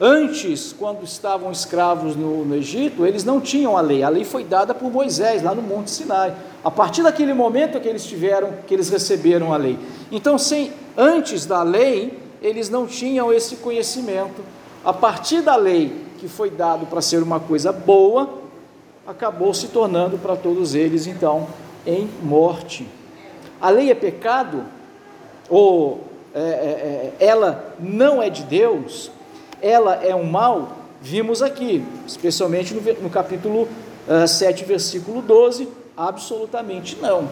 antes, 0.00 0.72
quando 0.72 1.04
estavam 1.04 1.50
escravos 1.52 2.16
no, 2.16 2.44
no, 2.44 2.54
Egito, 2.54 3.06
eles 3.06 3.24
não 3.24 3.40
tinham 3.40 3.76
a 3.76 3.80
lei. 3.80 4.02
A 4.02 4.08
lei 4.08 4.24
foi 4.24 4.44
dada 4.44 4.74
por 4.74 4.90
Moisés 4.90 5.42
lá 5.42 5.54
no 5.54 5.62
Monte 5.62 5.90
Sinai. 5.90 6.34
A 6.64 6.70
partir 6.70 7.02
daquele 7.02 7.34
momento 7.34 7.76
é 7.76 7.80
que 7.80 7.88
eles 7.88 8.04
tiveram, 8.04 8.52
que 8.66 8.74
eles 8.74 8.88
receberam 8.88 9.52
a 9.52 9.56
lei. 9.56 9.78
Então, 10.10 10.38
sem 10.38 10.72
antes 10.96 11.46
da 11.46 11.62
lei, 11.62 12.18
eles 12.42 12.68
não 12.68 12.86
tinham 12.86 13.32
esse 13.32 13.56
conhecimento. 13.56 14.42
A 14.84 14.92
partir 14.92 15.42
da 15.42 15.56
lei 15.56 16.06
que 16.18 16.28
foi 16.28 16.50
dado 16.50 16.86
para 16.86 17.00
ser 17.00 17.22
uma 17.22 17.40
coisa 17.40 17.72
boa, 17.72 18.40
acabou 19.06 19.52
se 19.54 19.68
tornando 19.68 20.18
para 20.18 20.36
todos 20.36 20.74
eles 20.74 21.06
então 21.06 21.46
em 21.86 22.08
morte. 22.22 22.86
A 23.60 23.70
lei 23.70 23.90
é 23.90 23.94
pecado 23.94 24.64
ou 25.48 26.04
é, 26.34 26.40
é, 26.40 27.12
é, 27.18 27.26
ela 27.26 27.74
não 27.78 28.22
é 28.22 28.30
de 28.30 28.44
Deus, 28.44 29.10
ela 29.60 29.96
é 29.96 30.14
um 30.14 30.24
mal, 30.24 30.76
vimos 31.00 31.42
aqui, 31.42 31.84
especialmente 32.06 32.72
no, 32.72 32.80
no 33.02 33.10
capítulo 33.10 33.68
uh, 34.08 34.28
7, 34.28 34.64
versículo 34.64 35.20
12, 35.20 35.68
absolutamente 35.96 36.96
não. 37.00 37.28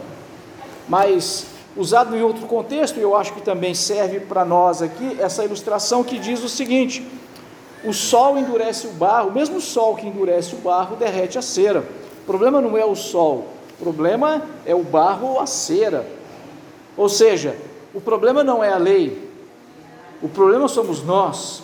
Mas, 0.88 1.46
usado 1.76 2.16
em 2.16 2.22
outro 2.22 2.46
contexto, 2.46 2.98
eu 2.98 3.14
acho 3.14 3.34
que 3.34 3.40
também 3.40 3.72
serve 3.72 4.20
para 4.20 4.44
nós 4.44 4.82
aqui, 4.82 5.16
essa 5.20 5.44
ilustração 5.44 6.02
que 6.02 6.18
diz 6.18 6.42
o 6.42 6.48
seguinte: 6.48 7.06
o 7.84 7.92
sol 7.92 8.37
endurece 8.37 8.88
o 8.88 8.90
barro, 8.90 9.30
o 9.30 9.32
mesmo 9.32 9.61
sol 9.61 9.94
que 9.94 10.06
endurece 10.06 10.54
o 10.54 10.58
barro 10.58 10.96
derrete 10.96 11.38
a 11.38 11.42
cera. 11.42 11.84
O 12.22 12.26
problema 12.26 12.61
não 12.61 12.76
é 12.76 12.84
o 12.84 12.96
sol, 12.96 13.46
o 13.78 13.82
problema 13.82 14.42
é 14.66 14.74
o 14.74 14.82
barro 14.82 15.28
ou 15.28 15.40
a 15.40 15.46
cera. 15.46 16.04
Ou 16.96 17.08
seja, 17.08 17.54
o 17.94 18.01
problema 18.01 18.44
não 18.44 18.62
é 18.62 18.72
a 18.72 18.79
lei, 18.79 19.29
o 20.22 20.29
problema 20.29 20.68
somos 20.68 21.03
nós. 21.03 21.62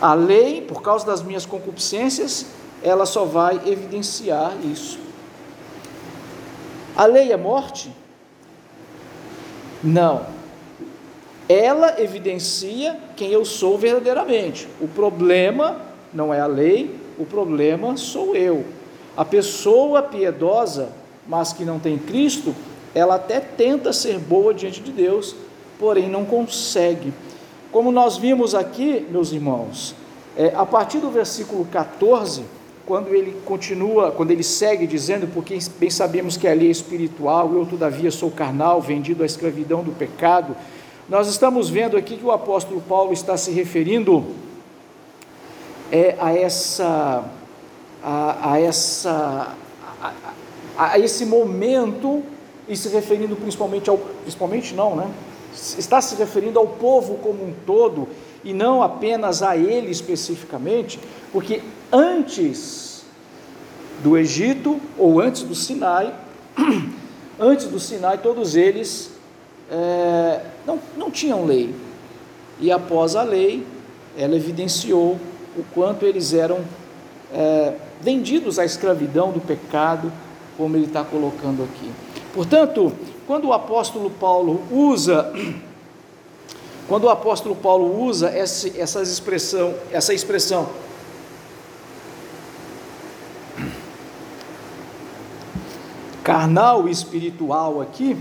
A 0.00 0.14
lei, 0.14 0.62
por 0.62 0.80
causa 0.80 1.04
das 1.04 1.22
minhas 1.22 1.44
concupiscências, 1.44 2.46
ela 2.82 3.04
só 3.04 3.24
vai 3.24 3.60
evidenciar 3.66 4.52
isso. 4.64 4.98
A 6.96 7.04
lei 7.04 7.32
é 7.32 7.36
morte? 7.36 7.92
Não. 9.82 10.26
Ela 11.48 12.00
evidencia 12.00 12.98
quem 13.16 13.30
eu 13.30 13.44
sou 13.44 13.78
verdadeiramente. 13.78 14.68
O 14.80 14.88
problema 14.88 15.80
não 16.12 16.32
é 16.32 16.40
a 16.40 16.46
lei, 16.46 16.98
o 17.18 17.24
problema 17.24 17.96
sou 17.96 18.34
eu. 18.34 18.64
A 19.16 19.24
pessoa 19.24 20.02
piedosa, 20.02 20.90
mas 21.26 21.52
que 21.52 21.64
não 21.64 21.78
tem 21.78 21.98
Cristo, 21.98 22.54
ela 22.94 23.16
até 23.16 23.40
tenta 23.40 23.92
ser 23.92 24.18
boa 24.18 24.52
diante 24.54 24.80
de 24.80 24.90
Deus, 24.90 25.34
porém 25.78 26.08
não 26.08 26.24
consegue. 26.24 27.12
Como 27.70 27.92
nós 27.92 28.16
vimos 28.16 28.54
aqui, 28.54 29.06
meus 29.10 29.32
irmãos, 29.32 29.94
é, 30.36 30.52
a 30.54 30.64
partir 30.64 30.98
do 30.98 31.10
versículo 31.10 31.64
14, 31.66 32.44
quando 32.86 33.14
ele 33.14 33.36
continua, 33.44 34.10
quando 34.10 34.30
ele 34.30 34.42
segue 34.42 34.86
dizendo, 34.86 35.28
porque 35.34 35.58
bem 35.78 35.90
sabemos 35.90 36.36
que 36.38 36.48
a 36.48 36.54
lei 36.54 36.68
é 36.68 36.70
espiritual, 36.70 37.52
eu 37.52 37.66
todavia 37.66 38.10
sou 38.10 38.30
carnal, 38.30 38.80
vendido 38.80 39.22
à 39.22 39.26
escravidão 39.26 39.82
do 39.82 39.92
pecado, 39.92 40.56
nós 41.08 41.28
estamos 41.28 41.68
vendo 41.68 41.96
aqui 41.96 42.16
que 42.16 42.24
o 42.24 42.32
apóstolo 42.32 42.80
Paulo 42.80 43.12
está 43.12 43.36
se 43.36 43.50
referindo 43.50 44.24
é, 45.92 46.16
a 46.18 46.34
essa, 46.34 47.24
a, 48.02 48.52
a 48.52 48.60
essa, 48.60 49.54
a, 50.76 50.92
a 50.92 50.98
esse 50.98 51.26
momento 51.26 52.22
e 52.68 52.76
se 52.76 52.88
referindo 52.88 53.34
principalmente 53.36 53.88
ao, 53.88 53.98
principalmente 53.98 54.74
não, 54.74 54.94
né? 54.94 55.10
está 55.52 56.00
se 56.00 56.14
referindo 56.14 56.58
ao 56.58 56.66
povo 56.66 57.16
como 57.16 57.44
um 57.44 57.52
todo 57.66 58.08
e 58.44 58.52
não 58.52 58.82
apenas 58.82 59.42
a 59.42 59.56
ele 59.56 59.90
especificamente, 59.90 61.00
porque 61.32 61.62
antes 61.92 63.04
do 64.02 64.16
Egito 64.16 64.80
ou 64.96 65.20
antes 65.20 65.42
do 65.42 65.54
Sinai, 65.54 66.14
antes 67.38 67.66
do 67.66 67.80
Sinai, 67.80 68.18
todos 68.18 68.54
eles 68.54 69.10
é, 69.70 70.40
não, 70.66 70.78
não 70.96 71.10
tinham 71.10 71.44
lei. 71.44 71.74
E 72.60 72.70
após 72.70 73.16
a 73.16 73.22
lei, 73.22 73.66
ela 74.16 74.36
evidenciou 74.36 75.18
o 75.56 75.64
quanto 75.74 76.06
eles 76.06 76.32
eram 76.32 76.60
é, 77.32 77.74
vendidos 78.00 78.58
à 78.58 78.64
escravidão 78.64 79.32
do 79.32 79.40
pecado, 79.40 80.12
como 80.56 80.76
ele 80.76 80.86
está 80.86 81.04
colocando 81.04 81.62
aqui. 81.64 81.90
Portanto, 82.34 82.92
quando 83.26 83.48
o 83.48 83.52
apóstolo 83.52 84.10
Paulo 84.10 84.62
usa 84.70 85.32
quando 86.88 87.04
o 87.04 87.10
apóstolo 87.10 87.54
Paulo 87.54 88.02
usa 88.02 88.30
essa, 88.30 89.02
expressão, 89.02 89.74
essa 89.92 90.14
expressão 90.14 90.70
carnal 96.24 96.88
e 96.88 96.90
espiritual 96.90 97.82
aqui, 97.82 98.16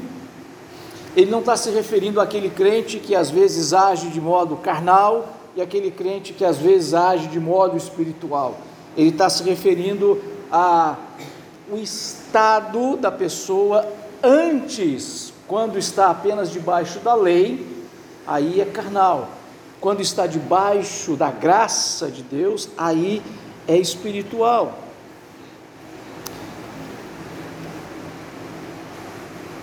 ele 1.16 1.32
não 1.32 1.40
está 1.40 1.56
se 1.56 1.70
referindo 1.72 2.20
àquele 2.20 2.50
crente 2.50 3.00
que 3.00 3.16
às 3.16 3.30
vezes 3.30 3.72
age 3.72 4.10
de 4.10 4.20
modo 4.20 4.58
carnal 4.58 5.30
e 5.56 5.62
aquele 5.62 5.90
crente 5.90 6.34
que 6.34 6.44
às 6.44 6.58
vezes 6.58 6.94
age 6.94 7.28
de 7.28 7.40
modo 7.40 7.78
espiritual. 7.78 8.58
Ele 8.98 9.10
está 9.10 9.30
se 9.30 9.44
referindo 9.44 10.22
a 10.52 10.98
o 11.70 11.78
estado 11.78 12.98
da 12.98 13.12
pessoa 13.12 13.88
antes, 14.24 15.34
quando 15.48 15.78
está 15.78 16.10
apenas 16.10 16.52
debaixo 16.52 17.00
da 17.00 17.14
lei, 17.14 17.66
aí 18.26 18.62
é 18.62 18.66
carnal. 18.66 19.30
Quando 19.80 20.02
está 20.02 20.26
debaixo 20.26 21.16
da 21.16 21.30
graça 21.30 22.10
de 22.10 22.24
Deus, 22.24 22.70
aí 22.78 23.22
é 23.68 23.78
espiritual. 23.78 24.80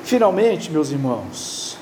Finalmente, 0.05 0.71
meus 0.71 0.91
irmãos, 0.91 1.79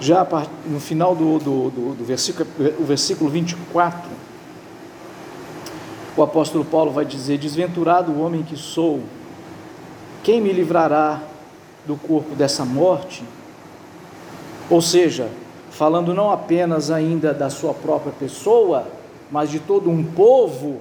já 0.00 0.26
no 0.64 0.80
final 0.80 1.14
do, 1.14 1.38
do, 1.38 1.70
do, 1.70 1.94
do 1.94 2.04
versículo, 2.04 2.48
o 2.78 2.84
versículo 2.84 3.28
24, 3.30 4.10
o 6.16 6.22
apóstolo 6.22 6.64
Paulo 6.64 6.90
vai 6.90 7.04
dizer: 7.04 7.38
Desventurado 7.38 8.12
o 8.12 8.20
homem 8.20 8.42
que 8.42 8.56
sou, 8.56 9.00
quem 10.22 10.40
me 10.40 10.52
livrará 10.52 11.22
do 11.86 11.96
corpo 11.96 12.34
dessa 12.34 12.64
morte? 12.64 13.24
Ou 14.68 14.80
seja, 14.80 15.28
falando 15.70 16.14
não 16.14 16.30
apenas 16.30 16.90
ainda 16.90 17.32
da 17.32 17.50
sua 17.50 17.72
própria 17.72 18.12
pessoa, 18.12 18.86
mas 19.30 19.50
de 19.50 19.58
todo 19.58 19.88
um 19.88 20.04
povo, 20.04 20.80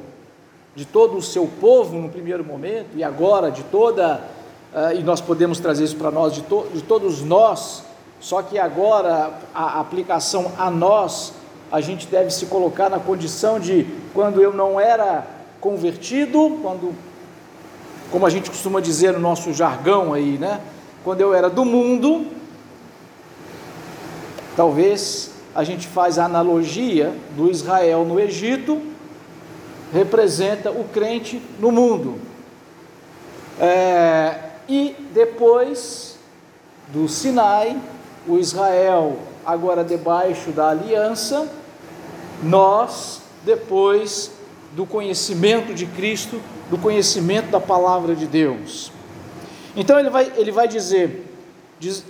de 0.75 0.85
todo 0.85 1.17
o 1.17 1.21
seu 1.21 1.47
povo 1.59 1.97
no 1.97 2.09
primeiro 2.09 2.43
momento, 2.43 2.89
e 2.95 3.03
agora 3.03 3.49
de 3.49 3.63
toda, 3.63 4.21
uh, 4.73 4.95
e 4.95 5.03
nós 5.03 5.21
podemos 5.21 5.59
trazer 5.59 5.85
isso 5.85 5.95
para 5.95 6.11
nós, 6.11 6.33
de, 6.33 6.41
to, 6.41 6.67
de 6.73 6.81
todos 6.81 7.21
nós, 7.21 7.83
só 8.19 8.41
que 8.41 8.59
agora 8.59 9.31
a 9.53 9.79
aplicação 9.79 10.51
a 10.57 10.69
nós, 10.69 11.33
a 11.71 11.81
gente 11.81 12.07
deve 12.07 12.31
se 12.31 12.45
colocar 12.47 12.89
na 12.89 12.99
condição 12.99 13.59
de 13.59 13.85
quando 14.13 14.41
eu 14.41 14.53
não 14.53 14.79
era 14.79 15.25
convertido, 15.59 16.59
quando, 16.61 16.93
como 18.11 18.25
a 18.25 18.29
gente 18.29 18.49
costuma 18.49 18.79
dizer 18.79 19.13
no 19.13 19.19
nosso 19.19 19.53
jargão 19.53 20.13
aí, 20.13 20.37
né? 20.37 20.61
Quando 21.03 21.21
eu 21.21 21.33
era 21.33 21.49
do 21.49 21.63
mundo, 21.63 22.25
Talvez 24.59 25.31
a 25.55 25.63
gente 25.63 25.87
faz 25.87 26.19
a 26.19 26.25
analogia 26.25 27.13
do 27.37 27.49
Israel 27.49 28.03
no 28.03 28.19
Egito, 28.19 28.81
representa 29.93 30.69
o 30.69 30.83
crente 30.83 31.41
no 31.57 31.71
mundo. 31.71 32.19
É, 33.57 34.35
e 34.67 34.97
depois 35.13 36.17
do 36.89 37.07
Sinai, 37.07 37.79
o 38.27 38.37
Israel 38.37 39.19
agora 39.45 39.81
debaixo 39.81 40.51
da 40.51 40.71
aliança, 40.71 41.47
nós, 42.43 43.21
depois 43.43 44.31
do 44.73 44.85
conhecimento 44.85 45.73
de 45.73 45.85
Cristo, 45.85 46.41
do 46.69 46.77
conhecimento 46.77 47.49
da 47.49 47.59
palavra 47.59 48.15
de 48.15 48.27
Deus. 48.27 48.91
Então 49.75 49.99
ele 49.99 50.09
vai, 50.09 50.31
ele 50.35 50.51
vai 50.51 50.67
dizer: 50.67 51.25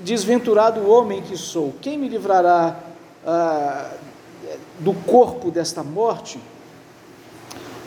Desventurado 0.01 0.81
o 0.81 0.89
homem 0.89 1.21
que 1.21 1.37
sou, 1.37 1.73
quem 1.81 1.97
me 1.97 2.09
livrará 2.09 2.79
ah, 3.25 3.91
do 4.79 4.93
corpo 4.93 5.51
desta 5.51 5.83
morte? 5.83 6.39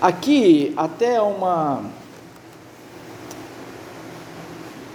Aqui, 0.00 0.72
até 0.76 1.20
uma, 1.20 1.84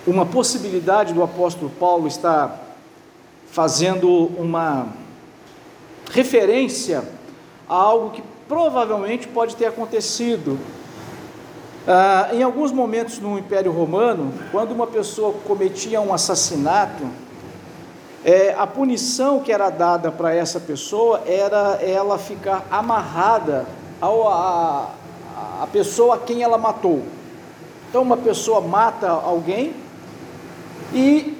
uma 0.05 0.25
possibilidade 0.25 1.13
do 1.13 1.23
apóstolo 1.23 1.69
Paulo 1.69 2.07
estar 2.07 2.61
fazendo 3.49 4.09
uma 4.37 4.87
referência 6.11 7.03
a 7.69 7.75
algo 7.75 8.11
que 8.11 8.23
provavelmente 8.47 9.27
pode 9.27 9.55
ter 9.55 9.65
acontecido 9.65 10.57
ah, 11.87 12.29
em 12.33 12.43
alguns 12.43 12.71
momentos 12.71 13.19
no 13.19 13.39
Império 13.39 13.71
Romano, 13.71 14.33
quando 14.51 14.71
uma 14.71 14.87
pessoa 14.87 15.33
cometia 15.45 16.01
um 16.01 16.13
assassinato, 16.13 17.07
é, 18.25 18.53
a 18.57 18.67
punição 18.67 19.39
que 19.39 19.53
era 19.53 19.69
dada 19.69 20.11
para 20.11 20.33
essa 20.33 20.59
pessoa 20.59 21.21
era 21.25 21.79
ela 21.81 22.17
ficar 22.17 22.65
amarrada 22.69 23.65
ao, 24.01 24.27
a, 24.27 24.89
a 25.61 25.67
pessoa 25.71 26.15
a 26.15 26.17
quem 26.17 26.43
ela 26.43 26.57
matou. 26.57 27.03
Então, 27.89 28.01
uma 28.01 28.17
pessoa 28.17 28.59
mata 28.59 29.09
alguém 29.09 29.73
e, 30.93 31.37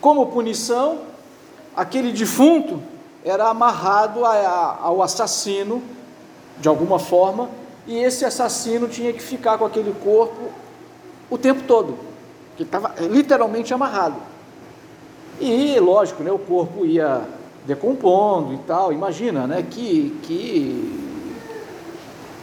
como 0.00 0.26
punição, 0.26 0.98
aquele 1.76 2.10
defunto 2.10 2.82
era 3.24 3.48
amarrado 3.48 4.24
a, 4.24 4.32
a, 4.32 4.78
ao 4.82 5.02
assassino, 5.02 5.82
de 6.58 6.68
alguma 6.68 6.98
forma, 6.98 7.48
e 7.86 7.96
esse 7.96 8.24
assassino 8.24 8.88
tinha 8.88 9.12
que 9.12 9.22
ficar 9.22 9.58
com 9.58 9.64
aquele 9.64 9.94
corpo 10.02 10.50
o 11.30 11.38
tempo 11.38 11.62
todo, 11.66 11.96
que 12.56 12.62
estava 12.62 12.94
literalmente 13.00 13.72
amarrado. 13.72 14.16
E, 15.40 15.78
lógico, 15.78 16.22
né, 16.22 16.32
o 16.32 16.38
corpo 16.38 16.84
ia 16.84 17.22
decompondo 17.66 18.54
e 18.54 18.58
tal. 18.58 18.92
Imagina, 18.92 19.46
né, 19.46 19.64
que, 19.68 20.18
que 20.22 21.08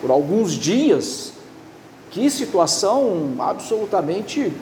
por 0.06 0.12
alguns 0.12 0.54
dias, 0.54 1.34
que 2.12 2.30
situação 2.30 3.36
absolutamente. 3.40 4.54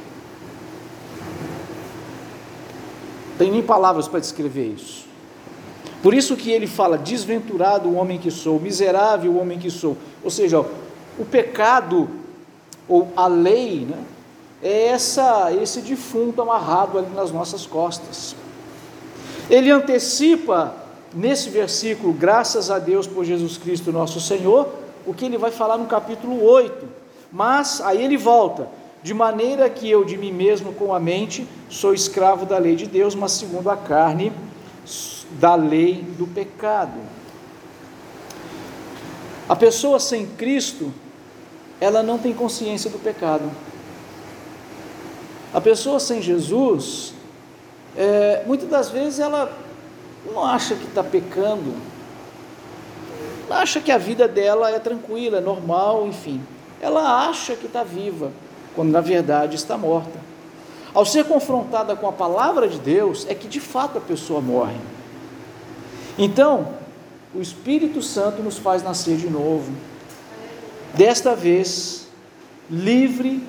Tem 3.37 3.51
nem 3.51 3.61
palavras 3.61 4.07
para 4.07 4.19
descrever 4.19 4.67
isso. 4.67 5.02
Por 6.03 6.13
isso 6.13 6.35
que 6.35 6.51
ele 6.51 6.67
fala: 6.67 6.97
desventurado 6.97 7.87
o 7.87 7.95
homem 7.95 8.19
que 8.19 8.29
sou, 8.29 8.59
miserável 8.59 9.31
o 9.31 9.39
homem 9.39 9.57
que 9.57 9.71
sou. 9.71 9.97
Ou 10.21 10.29
seja, 10.29 10.59
o 10.59 11.25
pecado 11.25 12.09
ou 12.89 13.07
a 13.15 13.27
lei, 13.27 13.87
né, 13.89 14.03
é 14.61 14.87
essa, 14.87 15.49
esse 15.53 15.79
defunto 15.79 16.41
amarrado 16.41 16.99
ali 16.99 17.07
nas 17.15 17.31
nossas 17.31 17.65
costas. 17.65 18.35
Ele 19.49 19.71
antecipa 19.71 20.75
nesse 21.13 21.49
versículo, 21.49 22.11
graças 22.11 22.69
a 22.69 22.79
Deus 22.79 23.07
por 23.07 23.23
Jesus 23.23 23.57
Cristo 23.57 23.91
nosso 23.91 24.19
Senhor, 24.19 24.67
o 25.05 25.13
que 25.13 25.23
ele 25.23 25.37
vai 25.37 25.51
falar 25.51 25.77
no 25.77 25.85
capítulo 25.85 26.43
8. 26.43 26.85
Mas 27.31 27.79
aí 27.79 28.03
ele 28.03 28.17
volta, 28.17 28.67
de 29.01 29.13
maneira 29.13 29.69
que 29.69 29.89
eu 29.89 30.03
de 30.03 30.17
mim 30.17 30.33
mesmo 30.33 30.73
com 30.73 30.93
a 30.93 30.99
mente 30.99 31.47
sou 31.69 31.93
escravo 31.93 32.45
da 32.45 32.57
lei 32.57 32.75
de 32.75 32.87
Deus, 32.87 33.15
mas 33.15 33.31
segundo 33.31 33.69
a 33.69 33.77
carne 33.77 34.33
da 35.39 35.55
lei 35.55 36.03
do 36.17 36.27
pecado. 36.27 36.99
A 39.47 39.55
pessoa 39.55 39.99
sem 39.99 40.25
Cristo, 40.25 40.93
ela 41.79 42.01
não 42.01 42.17
tem 42.17 42.33
consciência 42.33 42.89
do 42.89 42.97
pecado. 42.97 43.51
A 45.53 45.61
pessoa 45.61 45.99
sem 45.99 46.21
Jesus, 46.21 47.13
é, 47.95 48.43
muitas 48.45 48.69
das 48.69 48.89
vezes 48.89 49.19
ela 49.19 49.51
não 50.25 50.43
acha 50.43 50.75
que 50.75 50.85
está 50.85 51.03
pecando, 51.03 51.75
acha 53.49 53.79
que 53.79 53.91
a 53.91 53.97
vida 53.97 54.27
dela 54.27 54.71
é 54.71 54.79
tranquila, 54.79 55.37
é 55.37 55.41
normal, 55.41 56.07
enfim. 56.07 56.41
Ela 56.81 57.27
acha 57.27 57.55
que 57.55 57.67
está 57.67 57.83
viva, 57.83 58.31
quando 58.75 58.91
na 58.91 59.01
verdade 59.01 59.55
está 59.55 59.77
morta. 59.77 60.19
Ao 60.93 61.05
ser 61.05 61.25
confrontada 61.25 61.95
com 61.95 62.07
a 62.07 62.11
palavra 62.11 62.67
de 62.67 62.79
Deus, 62.79 63.25
é 63.29 63.33
que 63.33 63.47
de 63.47 63.59
fato 63.59 63.97
a 63.97 64.01
pessoa 64.01 64.41
morre. 64.41 64.77
Então, 66.17 66.67
o 67.33 67.41
Espírito 67.41 68.01
Santo 68.01 68.43
nos 68.43 68.57
faz 68.57 68.83
nascer 68.83 69.17
de 69.17 69.29
novo. 69.29 69.71
Desta 70.93 71.35
vez, 71.35 72.07
livre 72.69 73.43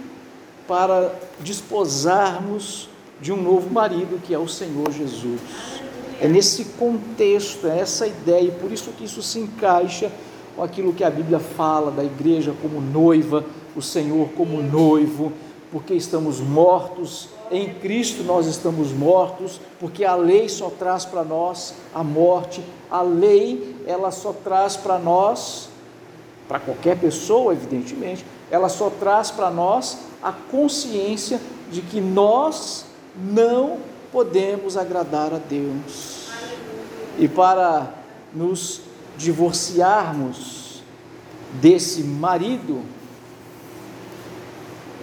para 0.66 1.12
desposarmos 1.40 2.88
de 3.20 3.32
um 3.32 3.42
novo 3.42 3.70
marido 3.70 4.20
que 4.22 4.32
é 4.32 4.38
o 4.38 4.48
Senhor 4.48 4.90
Jesus. 4.90 5.40
É 6.20 6.28
nesse 6.28 6.64
contexto, 6.64 7.66
é 7.66 7.78
essa 7.78 8.06
ideia, 8.06 8.48
e 8.48 8.50
por 8.52 8.72
isso 8.72 8.90
que 8.96 9.04
isso 9.04 9.22
se 9.22 9.40
encaixa 9.40 10.10
com 10.56 10.62
aquilo 10.62 10.92
que 10.92 11.04
a 11.04 11.10
Bíblia 11.10 11.38
fala 11.38 11.90
da 11.90 12.04
igreja 12.04 12.54
como 12.62 12.80
noiva, 12.80 13.44
o 13.76 13.82
Senhor 13.82 14.28
como 14.36 14.62
noivo, 14.62 15.32
porque 15.74 15.92
estamos 15.92 16.38
mortos, 16.38 17.28
em 17.50 17.74
Cristo 17.74 18.22
nós 18.22 18.46
estamos 18.46 18.92
mortos, 18.92 19.60
porque 19.80 20.04
a 20.04 20.14
lei 20.14 20.48
só 20.48 20.70
traz 20.70 21.04
para 21.04 21.24
nós 21.24 21.74
a 21.92 22.04
morte, 22.04 22.64
a 22.88 23.02
lei 23.02 23.74
ela 23.84 24.12
só 24.12 24.32
traz 24.32 24.76
para 24.76 25.00
nós, 25.00 25.68
para 26.46 26.60
qualquer 26.60 26.96
pessoa, 26.96 27.52
evidentemente, 27.52 28.24
ela 28.52 28.68
só 28.68 28.88
traz 28.88 29.32
para 29.32 29.50
nós 29.50 29.98
a 30.22 30.30
consciência 30.30 31.40
de 31.72 31.82
que 31.82 32.00
nós 32.00 32.84
não 33.16 33.78
podemos 34.12 34.76
agradar 34.76 35.34
a 35.34 35.38
Deus. 35.38 36.28
E 37.18 37.26
para 37.26 37.92
nos 38.32 38.80
divorciarmos 39.16 40.84
desse 41.60 42.04
marido, 42.04 42.80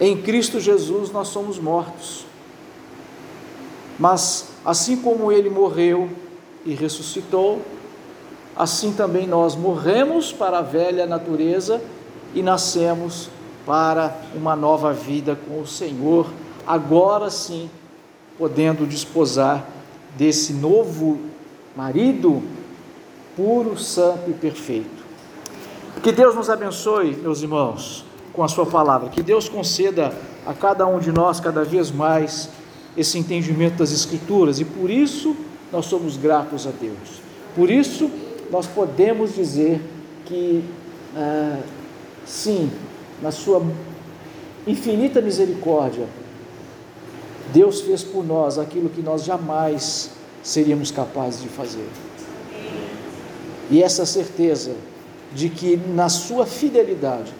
em 0.08 0.20
Cristo 0.20 0.58
Jesus 0.58 1.12
nós 1.12 1.28
somos 1.28 1.60
mortos. 1.60 2.26
Mas 3.98 4.48
assim 4.64 4.96
como 4.96 5.30
ele 5.30 5.48
morreu 5.48 6.08
e 6.64 6.74
ressuscitou, 6.74 7.62
assim 8.56 8.92
também 8.92 9.28
nós 9.28 9.54
morremos 9.54 10.32
para 10.32 10.58
a 10.58 10.62
velha 10.62 11.06
natureza 11.06 11.80
e 12.34 12.42
nascemos 12.42 13.30
para 13.64 14.20
uma 14.34 14.56
nova 14.56 14.92
vida 14.92 15.38
com 15.46 15.60
o 15.60 15.66
Senhor, 15.66 16.28
agora 16.66 17.30
sim 17.30 17.70
podendo 18.36 18.84
desposar 18.84 19.64
desse 20.16 20.52
novo 20.52 21.20
marido 21.76 22.42
puro, 23.36 23.78
santo 23.78 24.30
e 24.30 24.32
perfeito. 24.32 25.02
Que 26.02 26.10
Deus 26.10 26.34
nos 26.34 26.50
abençoe, 26.50 27.14
meus 27.14 27.40
irmãos, 27.40 28.04
com 28.32 28.42
a 28.42 28.48
Sua 28.48 28.66
palavra. 28.66 29.08
Que 29.08 29.22
Deus 29.22 29.48
conceda 29.48 30.12
a 30.46 30.52
cada 30.52 30.86
um 30.86 30.98
de 30.98 31.12
nós 31.12 31.40
cada 31.40 31.64
vez 31.64 31.90
mais 31.90 32.48
esse 32.96 33.18
entendimento 33.18 33.76
das 33.76 33.92
Escrituras 33.92 34.60
e 34.60 34.64
por 34.64 34.90
isso 34.90 35.36
nós 35.70 35.86
somos 35.86 36.16
gratos 36.16 36.66
a 36.66 36.70
Deus. 36.70 37.22
Por 37.54 37.70
isso 37.70 38.10
nós 38.50 38.66
podemos 38.66 39.34
dizer 39.34 39.80
que, 40.26 40.64
ah, 41.16 41.60
sim, 42.26 42.70
na 43.22 43.30
Sua 43.30 43.62
infinita 44.66 45.20
misericórdia, 45.20 46.06
Deus 47.52 47.80
fez 47.80 48.02
por 48.02 48.24
nós 48.24 48.58
aquilo 48.58 48.88
que 48.88 49.02
nós 49.02 49.24
jamais 49.24 50.10
seríamos 50.42 50.90
capazes 50.90 51.42
de 51.42 51.48
fazer. 51.48 51.88
E 53.70 53.82
essa 53.82 54.04
certeza 54.04 54.74
de 55.34 55.48
que 55.48 55.76
na 55.76 56.08
sua 56.08 56.44
fidelidade, 56.44 57.32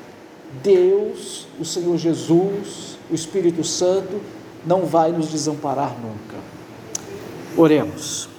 Deus, 0.62 1.46
o 1.58 1.64
Senhor 1.64 1.96
Jesus, 1.96 2.98
o 3.10 3.14
Espírito 3.14 3.64
Santo, 3.64 4.20
não 4.66 4.86
vai 4.86 5.12
nos 5.12 5.28
desamparar 5.28 5.96
nunca. 6.00 6.36
Oremos. 7.56 8.31